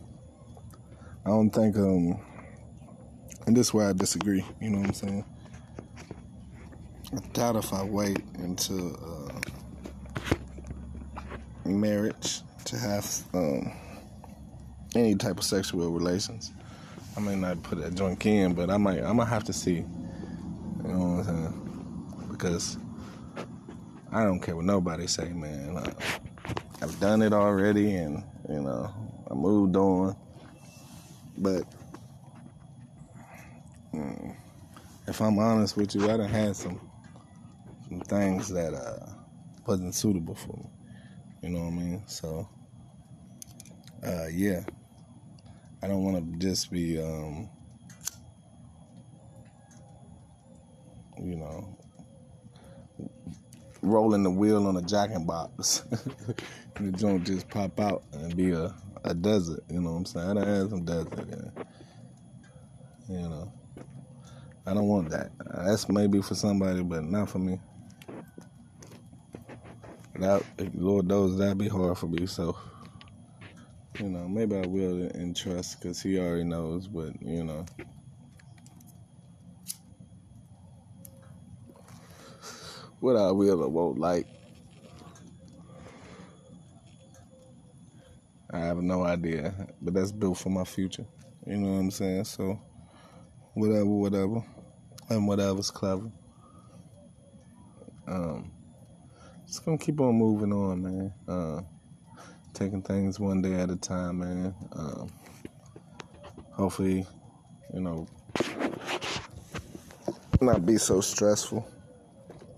I 1.25 1.29
don't 1.29 1.51
think, 1.51 1.77
um, 1.77 2.21
and 3.47 3.57
this 3.57 3.69
is 3.69 3.75
where 3.75 3.89
I 3.89 3.93
disagree, 3.93 4.45
you 4.61 4.71
know 4.71 4.79
what 4.79 4.89
I'm 4.89 4.95
saying? 4.95 5.25
I 7.15 7.21
doubt 7.33 7.57
if 7.57 7.73
I 7.73 7.85
wait 7.85 8.23
until 8.39 8.97
uh, 8.97 9.33
marriage 11.69 12.41
to 12.65 12.79
have 12.79 13.23
um, 13.35 13.73
any 14.95 15.15
type 15.15 15.39
of 15.39 15.45
sexual 15.45 15.91
relations. 15.91 16.53
I 17.17 17.21
may 17.21 17.37
not 17.37 17.63
put 17.63 17.79
that 17.81 17.95
joint 17.95 18.25
in, 18.25 18.55
but 18.55 18.71
I 18.71 18.79
might. 18.79 19.03
I 19.03 19.13
might 19.13 19.29
have 19.29 19.45
to 19.45 19.53
see. 19.53 19.75
You 19.75 19.85
know 20.83 20.99
what 20.99 21.19
I'm 21.19 21.25
saying? 21.25 21.63
because 22.43 22.77
I 24.11 24.25
don't 24.25 24.41
care 24.41 24.57
what 24.57 24.65
nobody 24.65 25.07
say, 25.07 25.29
man. 25.29 25.77
Uh, 25.77 25.93
I've 26.83 26.99
done 26.99 27.23
it 27.23 27.33
already, 27.33 27.95
and 27.95 28.25
you 28.49 28.61
know 28.61 28.93
I 29.31 29.35
moved 29.35 29.77
on. 29.77 30.17
But 31.39 31.63
mm, 33.95 34.35
if 35.07 35.21
I'm 35.21 35.39
honest 35.39 35.77
with 35.77 35.95
you, 35.95 36.11
I 36.11 36.17
done 36.17 36.29
had 36.29 36.57
some 36.57 36.81
some 37.89 38.01
things 38.01 38.49
that 38.49 38.75
uh, 38.75 39.13
wasn't 39.65 39.95
suitable 39.95 40.35
for 40.35 40.57
me. 40.57 40.71
You 41.43 41.51
know 41.51 41.61
what 41.61 41.73
I 41.73 41.77
mean? 41.77 42.03
So 42.07 42.49
uh, 44.05 44.27
yeah, 44.27 44.65
I 45.83 45.87
don't 45.87 46.03
want 46.03 46.17
to 46.33 46.39
just 46.39 46.73
be. 46.73 47.01
Um, 47.01 47.49
you 51.23 51.37
know, 51.37 51.77
rolling 53.83 54.23
the 54.23 54.31
wheel 54.31 54.67
on 54.67 54.77
a 54.77 54.83
jack 54.83 55.11
in 55.11 55.27
box. 55.27 55.81
the 56.75 56.93
joint 56.93 57.27
just 57.27 57.49
pop 57.49 57.79
out 57.81 58.05
and 58.13 58.37
be 58.37 58.53
a, 58.53 58.75
a 59.05 59.15
desert, 59.15 59.61
you 59.71 59.81
know 59.81 59.93
what 59.93 59.99
I'm 59.99 60.07
saying? 60.07 60.31
I 60.31 60.35
done 60.35 60.47
had 60.47 60.71
some 60.71 60.85
desert 60.85 61.19
in 61.19 61.53
You 63.09 63.29
know. 63.29 63.53
I 64.65 64.75
don't 64.75 64.87
want 64.87 65.11
that. 65.11 65.33
That's 65.65 65.89
maybe 65.89 66.23
for 66.23 66.35
somebody, 66.35 66.83
but 66.83 67.03
not 67.03 67.29
for 67.29 67.39
me. 67.39 67.59
That 70.19 70.45
Lord 70.75 71.07
knows 71.07 71.37
that'd 71.37 71.59
be 71.59 71.69
hard 71.69 71.99
for 71.99 72.07
me. 72.07 72.27
So, 72.27 72.57
you 73.99 74.09
know, 74.09 74.29
maybe 74.29 74.57
I 74.57 74.67
will 74.67 75.09
entrust 75.17 75.81
because 75.81 76.01
He 76.01 76.19
already 76.19 76.45
knows. 76.45 76.87
But 76.87 77.21
you 77.21 77.43
know, 77.43 77.67
what 83.03 83.17
I 83.17 83.33
will 83.33 83.65
or 83.65 83.69
won't 83.69 83.99
like. 83.99 84.29
I 88.53 88.59
have 88.61 88.77
no 88.77 89.03
idea, 89.03 89.53
but 89.81 89.93
that's 89.93 90.13
built 90.13 90.39
for 90.39 90.51
my 90.51 90.63
future. 90.63 91.05
You 91.45 91.57
know 91.57 91.73
what 91.73 91.79
I'm 91.81 91.91
saying? 91.91 92.25
So, 92.27 92.61
whatever, 93.55 93.87
whatever, 93.87 94.45
and 95.09 95.27
whatever's 95.27 95.69
clever. 95.69 96.13
Um, 98.07 98.53
just 99.49 99.65
gonna 99.65 99.79
keep 99.79 100.01
on 100.01 100.15
moving 100.15 100.53
on, 100.53 100.83
man. 100.83 101.15
Uh, 101.27 101.63
taking 102.55 102.83
things 102.83 103.19
one 103.19 103.43
day 103.43 103.55
at 103.55 103.71
a 103.71 103.77
time, 103.77 104.21
man. 104.21 104.55
Um, 104.77 105.11
hopefully, 106.53 107.05
you 107.75 107.81
know, 107.81 108.07
not 110.41 110.65
be 110.65 110.77
so 110.77 111.01
stressful. 111.01 111.67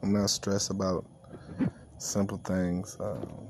I'm 0.04 0.12
not 0.12 0.28
stressed 0.28 0.68
about 0.68 1.06
simple 1.96 2.36
things. 2.44 2.98
Um, 3.00 3.48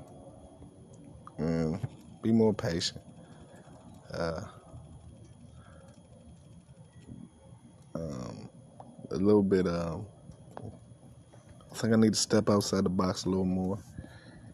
and 1.36 1.80
be 2.22 2.30
more 2.30 2.54
patient. 2.54 3.00
Uh, 4.12 4.42
um, 7.96 8.48
a 9.10 9.16
little 9.16 9.42
bit. 9.42 9.66
Um, 9.66 10.06
I 11.72 11.74
think 11.74 11.92
I 11.92 11.96
need 11.96 12.12
to 12.12 12.20
step 12.20 12.48
outside 12.48 12.84
the 12.84 12.88
box 12.88 13.24
a 13.24 13.30
little 13.30 13.44
more. 13.44 13.80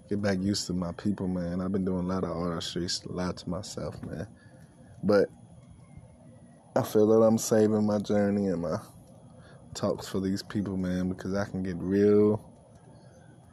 Get 0.09 0.23
back 0.23 0.39
used 0.41 0.67
to 0.69 0.73
my 0.73 0.93
people, 0.93 1.29
man. 1.29 1.61
I've 1.61 1.71
been 1.71 1.85
doing 1.85 2.07
a 2.07 2.09
lot 2.09 2.25
of 2.25 2.31
artistry, 2.31 2.87
a 3.11 3.13
lot 3.13 3.37
to 3.37 3.51
myself, 3.51 4.03
man. 4.05 4.27
But 5.03 5.29
I 6.75 6.81
feel 6.81 7.07
that 7.09 7.23
I'm 7.23 7.37
saving 7.37 7.85
my 7.85 7.99
journey 7.99 8.47
and 8.47 8.63
my 8.63 8.79
talks 9.75 10.09
for 10.09 10.21
these 10.21 10.43
people, 10.43 10.77
man, 10.77 11.09
because 11.09 11.35
I 11.35 11.45
can 11.45 11.63
get 11.63 11.77
real 11.79 12.43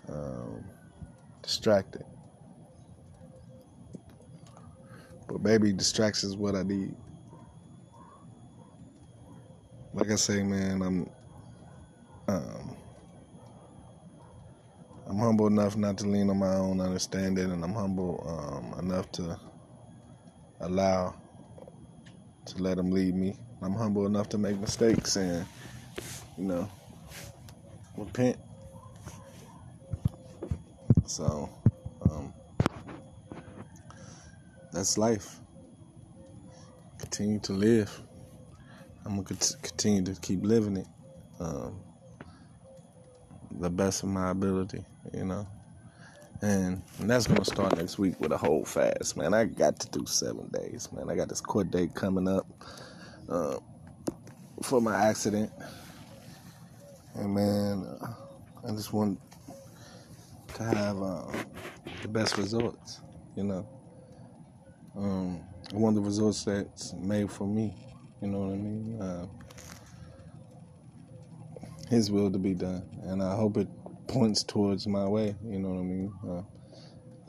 um, 0.10 0.64
distracted. 1.42 2.06
But 5.28 5.42
maybe 5.42 5.74
distraction 5.74 6.30
is 6.30 6.38
what 6.38 6.56
I 6.56 6.64
need. 6.64 6.96
Like 9.94 10.12
I 10.12 10.16
say, 10.16 10.44
man, 10.44 10.82
I'm 10.82 11.10
um, 12.28 12.76
I'm 15.08 15.18
humble 15.18 15.48
enough 15.48 15.78
not 15.78 15.98
to 16.00 16.08
lean 16.08 16.30
on 16.30 16.38
my 16.38 16.56
own 16.56 16.82
understanding, 16.82 17.52
and 17.52 17.64
I'm 17.64 17.74
humble 17.74 18.24
um, 18.28 18.80
enough 18.80 19.12
to 19.14 19.40
allow 20.60 21.16
to 22.46 22.64
let 22.64 22.78
them 22.78 22.92
lead 22.92 23.16
me. 23.16 23.36
I'm 23.62 23.74
humble 23.74 24.06
enough 24.06 24.30
to 24.30 24.38
make 24.38 24.60
mistakes 24.60 25.16
and 25.16 25.46
you 26.38 26.46
know, 26.46 26.70
repent. 27.98 28.38
So, 31.06 31.50
um, 32.10 32.34
that's 34.72 34.98
life. 34.98 35.40
continue 37.00 37.40
to 37.40 37.54
live. 37.54 38.02
I'm 39.06 39.16
gonna 39.24 39.38
continue 39.62 40.04
to 40.04 40.20
keep 40.22 40.44
living 40.44 40.78
it, 40.78 40.88
um, 41.40 41.80
the 43.60 43.70
best 43.70 44.04
of 44.04 44.10
my 44.10 44.32
ability, 44.32 44.84
you 45.14 45.26
know. 45.26 45.48
And, 46.42 46.84
and 47.00 47.10
that's 47.10 47.26
gonna 47.26 47.46
start 47.46 47.78
next 47.78 47.98
week 47.98 48.20
with 48.20 48.32
a 48.32 48.38
whole 48.38 48.66
fast, 48.66 49.18
man. 49.18 49.34
I 49.34 49.46
got 49.46 49.80
to 49.80 49.90
do 50.00 50.06
seven 50.06 50.50
days, 50.50 50.90
man. 50.92 51.10
I 51.10 51.16
got 51.16 51.30
this 51.30 51.42
court 51.42 51.72
date 51.72 51.96
coming 51.96 52.28
up 52.28 52.46
uh, 53.30 53.58
for 54.62 54.82
my 54.82 54.96
accident, 54.96 55.52
and 57.18 57.34
man, 57.34 58.00
I 58.68 58.72
just 58.72 58.94
want 58.94 59.20
to 60.56 60.64
have 60.64 61.02
uh, 61.02 61.26
the 62.02 62.08
best 62.08 62.38
results, 62.38 63.02
you 63.36 63.44
know. 63.44 63.68
Um, 64.96 65.44
I 65.74 65.78
want 65.78 65.96
the 65.96 66.02
results 66.02 66.44
that's 66.46 66.94
made 66.94 67.32
for 67.32 67.48
me, 67.48 67.76
you 68.22 68.28
know 68.28 68.40
what 68.40 68.54
I 68.54 68.58
mean. 68.58 69.02
Uh, 69.02 69.26
his 71.90 72.12
will 72.12 72.32
to 72.32 72.38
be 72.38 72.54
done, 72.54 72.84
and 73.04 73.24
I 73.24 73.36
hope 73.36 73.58
it 73.58 73.68
points 74.08 74.44
towards 74.44 74.88
my 74.88 75.08
way. 75.08 75.36
You 75.44 75.60
know 75.60 75.70
what 75.70 75.80
I 75.80 75.84
mean? 75.84 76.14
Uh, 76.28 76.42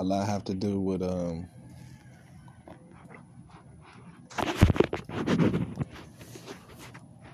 a 0.00 0.04
lot 0.04 0.28
have 0.28 0.44
to 0.44 0.54
do 0.54 0.80
with 0.80 1.02
um, 1.02 1.48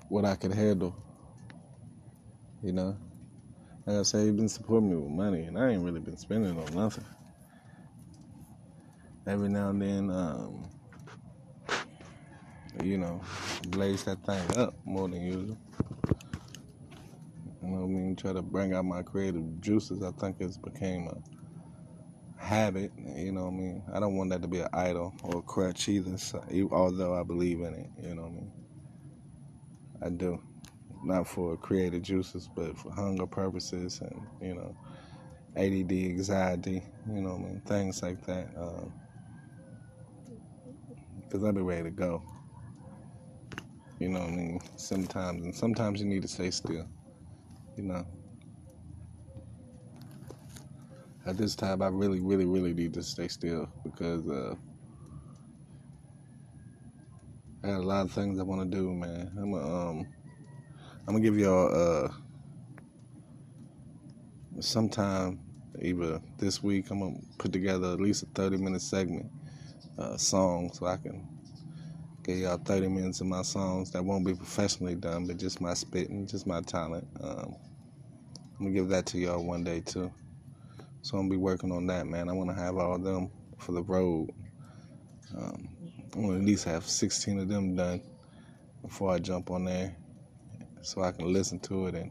what 0.09 0.25
I 0.25 0.37
could 0.37 0.53
handle. 0.53 0.97
You 2.65 2.73
know, 2.73 2.97
like 3.85 3.99
I 3.99 4.03
say, 4.05 4.25
he's 4.25 4.33
been 4.33 4.49
supporting 4.49 4.89
me 4.89 4.97
with 4.97 5.11
money, 5.11 5.43
and 5.43 5.59
I 5.59 5.73
ain't 5.73 5.83
really 5.83 6.01
been 6.01 6.17
spending 6.17 6.59
on 6.59 6.75
nothing. 6.75 7.05
Every 9.27 9.51
now 9.51 9.69
and 9.69 9.83
then, 9.83 10.11
um, 10.11 10.67
you 12.83 12.97
know, 12.97 13.21
blaze 13.69 14.05
that 14.05 14.25
thing 14.25 14.57
up 14.57 14.75
more 14.87 15.11
than 15.11 15.21
usual. 15.21 15.59
You 17.63 17.69
know 17.69 17.81
what 17.81 17.85
I 17.85 17.87
mean? 17.87 18.17
Try 18.17 18.33
to 18.33 18.41
bring 18.41 18.73
out 18.73 18.87
my 18.87 19.03
creative 19.03 19.61
juices. 19.61 20.03
I 20.03 20.13
think 20.13 20.37
it's 20.41 20.57
became 20.57 21.09
a 21.09 22.43
habit. 22.43 22.93
You 22.97 23.33
know 23.33 23.43
what 23.43 23.53
I 23.53 23.57
mean? 23.57 23.83
I 23.93 24.01
don't 24.01 24.17
want 24.17 24.31
that 24.31 24.41
to 24.41 24.49
be 24.49 24.61
an 24.61 24.69
idol 24.73 25.13
or 25.23 25.41
a 25.41 25.43
crutch 25.43 25.87
either. 25.91 26.17
So, 26.17 26.43
although 26.73 27.15
I 27.15 27.25
believe 27.25 27.61
in 27.61 27.75
it, 27.75 27.91
you 28.03 28.15
know 28.15 28.23
what 28.23 28.31
I 28.31 28.35
mean? 28.35 28.53
I 30.01 30.09
do. 30.09 30.41
Not 31.05 31.29
for 31.29 31.57
creative 31.57 32.03
juices, 32.03 32.49
but 32.55 32.79
for 32.79 32.91
hunger 32.91 33.27
purposes 33.27 34.01
and, 34.01 34.27
you 34.41 34.55
know, 34.55 34.75
ADD, 35.57 35.93
anxiety, 35.93 36.83
you 37.07 37.21
know 37.21 37.35
I 37.35 37.39
mean? 37.39 37.63
Things 37.67 38.03
like 38.03 38.25
that. 38.27 38.49
Because 41.21 41.43
um, 41.43 41.47
I'll 41.47 41.53
be 41.53 41.61
ready 41.61 41.85
to 41.85 41.91
go. 41.91 42.23
You 43.99 44.09
know 44.09 44.23
I 44.23 44.31
mean? 44.31 44.61
Sometimes, 44.77 45.45
and 45.45 45.55
sometimes 45.55 46.01
you 46.01 46.07
need 46.07 46.23
to 46.23 46.29
stay 46.29 46.51
still 46.51 46.87
you 47.77 47.85
know. 47.85 48.07
At 51.27 51.39
this 51.39 51.55
time, 51.55 51.81
I 51.81 51.89
really, 51.89 52.21
really, 52.21 52.45
really 52.45 52.75
need 52.75 52.93
to 52.95 53.03
stay 53.03 53.29
still 53.29 53.69
because 53.83 54.29
uh, 54.29 54.55
I 57.63 57.69
got 57.69 57.81
a 57.81 57.83
lot 57.83 58.05
of 58.05 58.13
things 58.13 58.39
I 58.39 58.43
want 58.43 58.71
to 58.71 58.77
do, 58.77 58.93
man. 58.93 59.33
I'm 59.39 59.53
gonna, 59.53 59.91
um, 59.91 60.07
I'm 61.07 61.15
gonna 61.15 61.21
give 61.21 61.39
y'all 61.39 61.69
uh, 61.75 62.09
sometime 64.61 65.39
either 65.83 66.19
this 66.39 66.63
week. 66.63 66.91
I'm 66.91 67.01
gonna 67.01 67.17
put 67.37 67.53
together 67.53 67.93
at 67.93 68.01
least 68.01 68.23
a 68.23 68.27
30 68.27 68.57
minute 68.57 68.81
segment 68.81 69.31
uh, 69.99 70.17
song 70.17 70.71
so 70.73 70.87
I 70.87 70.97
can 70.97 71.29
give 72.23 72.39
y'all 72.39 72.57
30 72.57 72.89
minutes 72.89 73.21
of 73.21 73.27
my 73.27 73.43
songs 73.43 73.91
that 73.91 74.03
won't 74.03 74.25
be 74.25 74.33
professionally 74.33 74.95
done, 74.95 75.27
but 75.27 75.37
just 75.37 75.61
my 75.61 75.75
spitting, 75.75 76.27
just 76.27 76.47
my 76.47 76.63
talent. 76.63 77.07
Um, 77.21 77.55
I'm 78.59 78.67
gonna 78.67 78.71
give 78.71 78.89
that 78.89 79.05
to 79.07 79.19
y'all 79.19 79.45
one 79.45 79.63
day 79.63 79.81
too. 79.81 80.11
So 81.03 81.19
I'm 81.19 81.25
gonna 81.25 81.31
be 81.33 81.37
working 81.37 81.71
on 81.71 81.87
that, 81.89 82.07
man. 82.07 82.31
I 82.31 82.33
want 82.33 82.49
to 82.49 82.57
have 82.57 82.79
all 82.79 82.95
of 82.95 83.05
them 83.05 83.31
for 83.59 83.73
the 83.73 83.83
road. 83.83 84.31
Um, 85.37 85.69
I 86.15 86.19
want 86.19 86.33
to 86.33 86.39
at 86.39 86.45
least 86.45 86.65
have 86.65 86.87
16 86.87 87.41
of 87.41 87.49
them 87.49 87.77
done 87.77 88.01
before 88.81 89.13
I 89.13 89.19
jump 89.19 89.51
on 89.51 89.67
there, 89.67 89.95
so 90.85 91.03
I 91.03 91.13
can 91.13 91.33
listen 91.33 91.59
to 91.61 91.87
it 91.89 91.95
and 91.95 92.11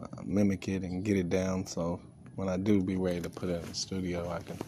uh, 0.00 0.22
mimic 0.24 0.68
it 0.68 0.82
and 0.82 1.04
get 1.04 1.16
it 1.16 1.28
down. 1.28 1.66
So 1.66 2.00
when 2.36 2.48
I 2.48 2.56
do 2.56 2.82
be 2.82 2.96
ready 2.96 3.20
to 3.20 3.30
put 3.30 3.48
it 3.48 3.62
in 3.62 3.68
the 3.68 3.74
studio, 3.74 4.30
I 4.30 4.42
can 4.42 4.58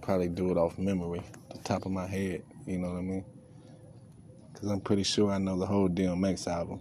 probably 0.00 0.28
do 0.28 0.50
it 0.50 0.56
off 0.56 0.78
memory, 0.78 1.22
the 1.50 1.58
top 1.58 1.86
of 1.86 1.92
my 1.92 2.06
head. 2.06 2.42
You 2.66 2.78
know 2.78 2.88
what 2.88 2.98
I 2.98 3.02
mean? 3.02 3.24
Because 4.52 4.70
I'm 4.70 4.80
pretty 4.80 5.02
sure 5.02 5.30
I 5.30 5.38
know 5.38 5.58
the 5.58 5.66
whole 5.66 5.88
DMX 5.88 6.46
album 6.46 6.80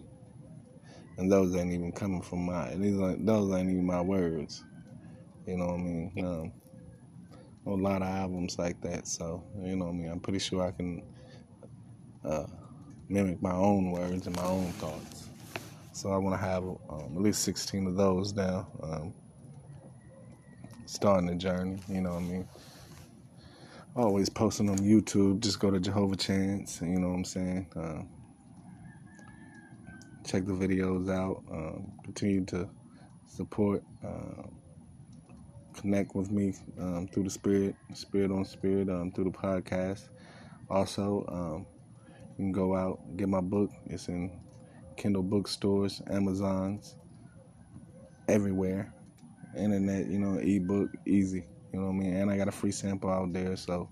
and 1.17 1.31
those 1.31 1.55
ain't 1.55 1.71
even 1.71 1.91
coming 1.91 2.21
from 2.21 2.45
my 2.45 2.73
these 2.75 2.99
are, 2.99 3.15
those 3.17 3.53
ain't 3.53 3.69
even 3.69 3.85
my 3.85 4.01
words. 4.01 4.63
You 5.45 5.57
know 5.57 5.67
what 5.67 5.79
I 5.79 5.83
mean? 5.83 6.11
Um, 6.19 6.51
a 7.65 7.75
lot 7.75 8.01
of 8.01 8.07
albums 8.07 8.57
like 8.57 8.81
that, 8.81 9.07
so 9.07 9.43
you 9.61 9.75
know 9.75 9.85
what 9.85 9.91
I 9.91 9.95
mean. 9.95 10.11
I'm 10.11 10.19
pretty 10.19 10.39
sure 10.39 10.65
I 10.65 10.71
can 10.71 11.03
uh, 12.25 12.45
mimic 13.09 13.41
my 13.41 13.53
own 13.53 13.91
words 13.91 14.27
and 14.27 14.35
my 14.35 14.45
own 14.45 14.71
thoughts. 14.73 15.22
So 15.93 16.11
I 16.11 16.17
want 16.17 16.33
to 16.33 16.43
have 16.43 16.63
um, 16.63 17.13
at 17.15 17.21
least 17.21 17.43
16 17.43 17.85
of 17.85 17.95
those 17.95 18.31
down. 18.31 18.65
Um, 18.81 19.13
starting 20.87 21.27
the 21.27 21.35
journey, 21.35 21.77
you 21.87 22.01
know 22.01 22.15
what 22.15 22.23
I 22.23 22.25
mean. 22.25 22.47
Always 23.95 24.27
posting 24.27 24.69
on 24.69 24.79
YouTube. 24.79 25.39
Just 25.39 25.59
go 25.59 25.69
to 25.69 25.79
Jaihova 25.79 26.19
Chance. 26.19 26.81
You 26.81 26.99
know 26.99 27.09
what 27.09 27.17
I'm 27.17 27.25
saying. 27.25 27.67
Uh, 27.75 28.01
check 30.25 30.47
the 30.47 30.53
videos 30.53 31.11
out. 31.11 31.43
Um, 31.51 31.91
continue 32.03 32.43
to 32.45 32.67
support, 33.27 33.83
uh, 34.03 34.47
connect 35.75 36.15
with 36.15 36.31
me 36.31 36.55
um, 36.79 37.07
through 37.13 37.25
the 37.25 37.29
Spirit, 37.29 37.75
Spirit 37.93 38.31
on 38.31 38.45
Spirit, 38.45 38.89
um, 38.89 39.11
through 39.11 39.25
the 39.25 39.29
podcast. 39.29 40.09
Also, 40.71 41.23
um, 41.27 41.67
you 42.31 42.45
can 42.45 42.51
go 42.51 42.75
out 42.75 42.99
get 43.15 43.29
my 43.29 43.41
book. 43.41 43.69
It's 43.85 44.07
in 44.07 44.31
Kindle 44.95 45.23
bookstores, 45.23 46.01
Amazon's, 46.09 46.95
everywhere. 48.27 48.93
Internet, 49.57 50.07
you 50.07 50.19
know, 50.19 50.39
ebook, 50.39 50.89
easy. 51.05 51.45
You 51.71 51.79
know 51.79 51.87
what 51.87 51.93
I 51.93 51.97
mean? 51.97 52.13
And 52.15 52.31
I 52.31 52.37
got 52.37 52.47
a 52.47 52.51
free 52.51 52.71
sample 52.71 53.09
out 53.09 53.33
there, 53.33 53.55
so 53.55 53.89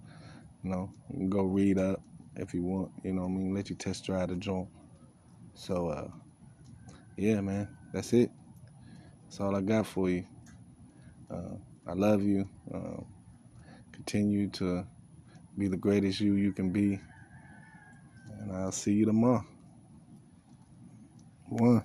you 0.64 0.70
know, 0.70 0.92
go 1.30 1.44
read 1.44 1.78
up 1.78 2.02
if 2.36 2.54
you 2.54 2.64
want. 2.64 2.92
You 3.04 3.14
know 3.14 3.22
what 3.24 3.30
I 3.30 3.32
mean? 3.32 3.54
Let 3.54 3.70
you 3.70 3.76
test 3.76 4.06
drive 4.06 4.30
the 4.30 4.36
joint. 4.36 4.70
So, 5.54 5.88
uh, 5.90 6.08
yeah, 7.18 7.42
man, 7.42 7.68
that's 7.94 8.14
it. 8.14 8.32
That's 9.24 9.40
all 9.40 9.56
I 9.56 9.62
got 9.62 9.86
for 9.86 10.10
you. 10.10 10.26
Uh, 11.30 11.56
I 11.88 11.94
love 11.94 12.24
you. 12.24 12.48
Uh, 12.74 13.02
continue 13.92 14.50
to 14.50 14.86
be 15.58 15.68
the 15.68 15.78
greatest 15.78 16.20
you 16.20 16.36
you 16.36 16.52
can 16.52 16.72
be. 16.72 17.00
And 18.40 18.52
I'll 18.52 18.72
see 18.72 18.94
you 18.94 19.06
tomorrow. 19.06 19.46
我 21.52 21.84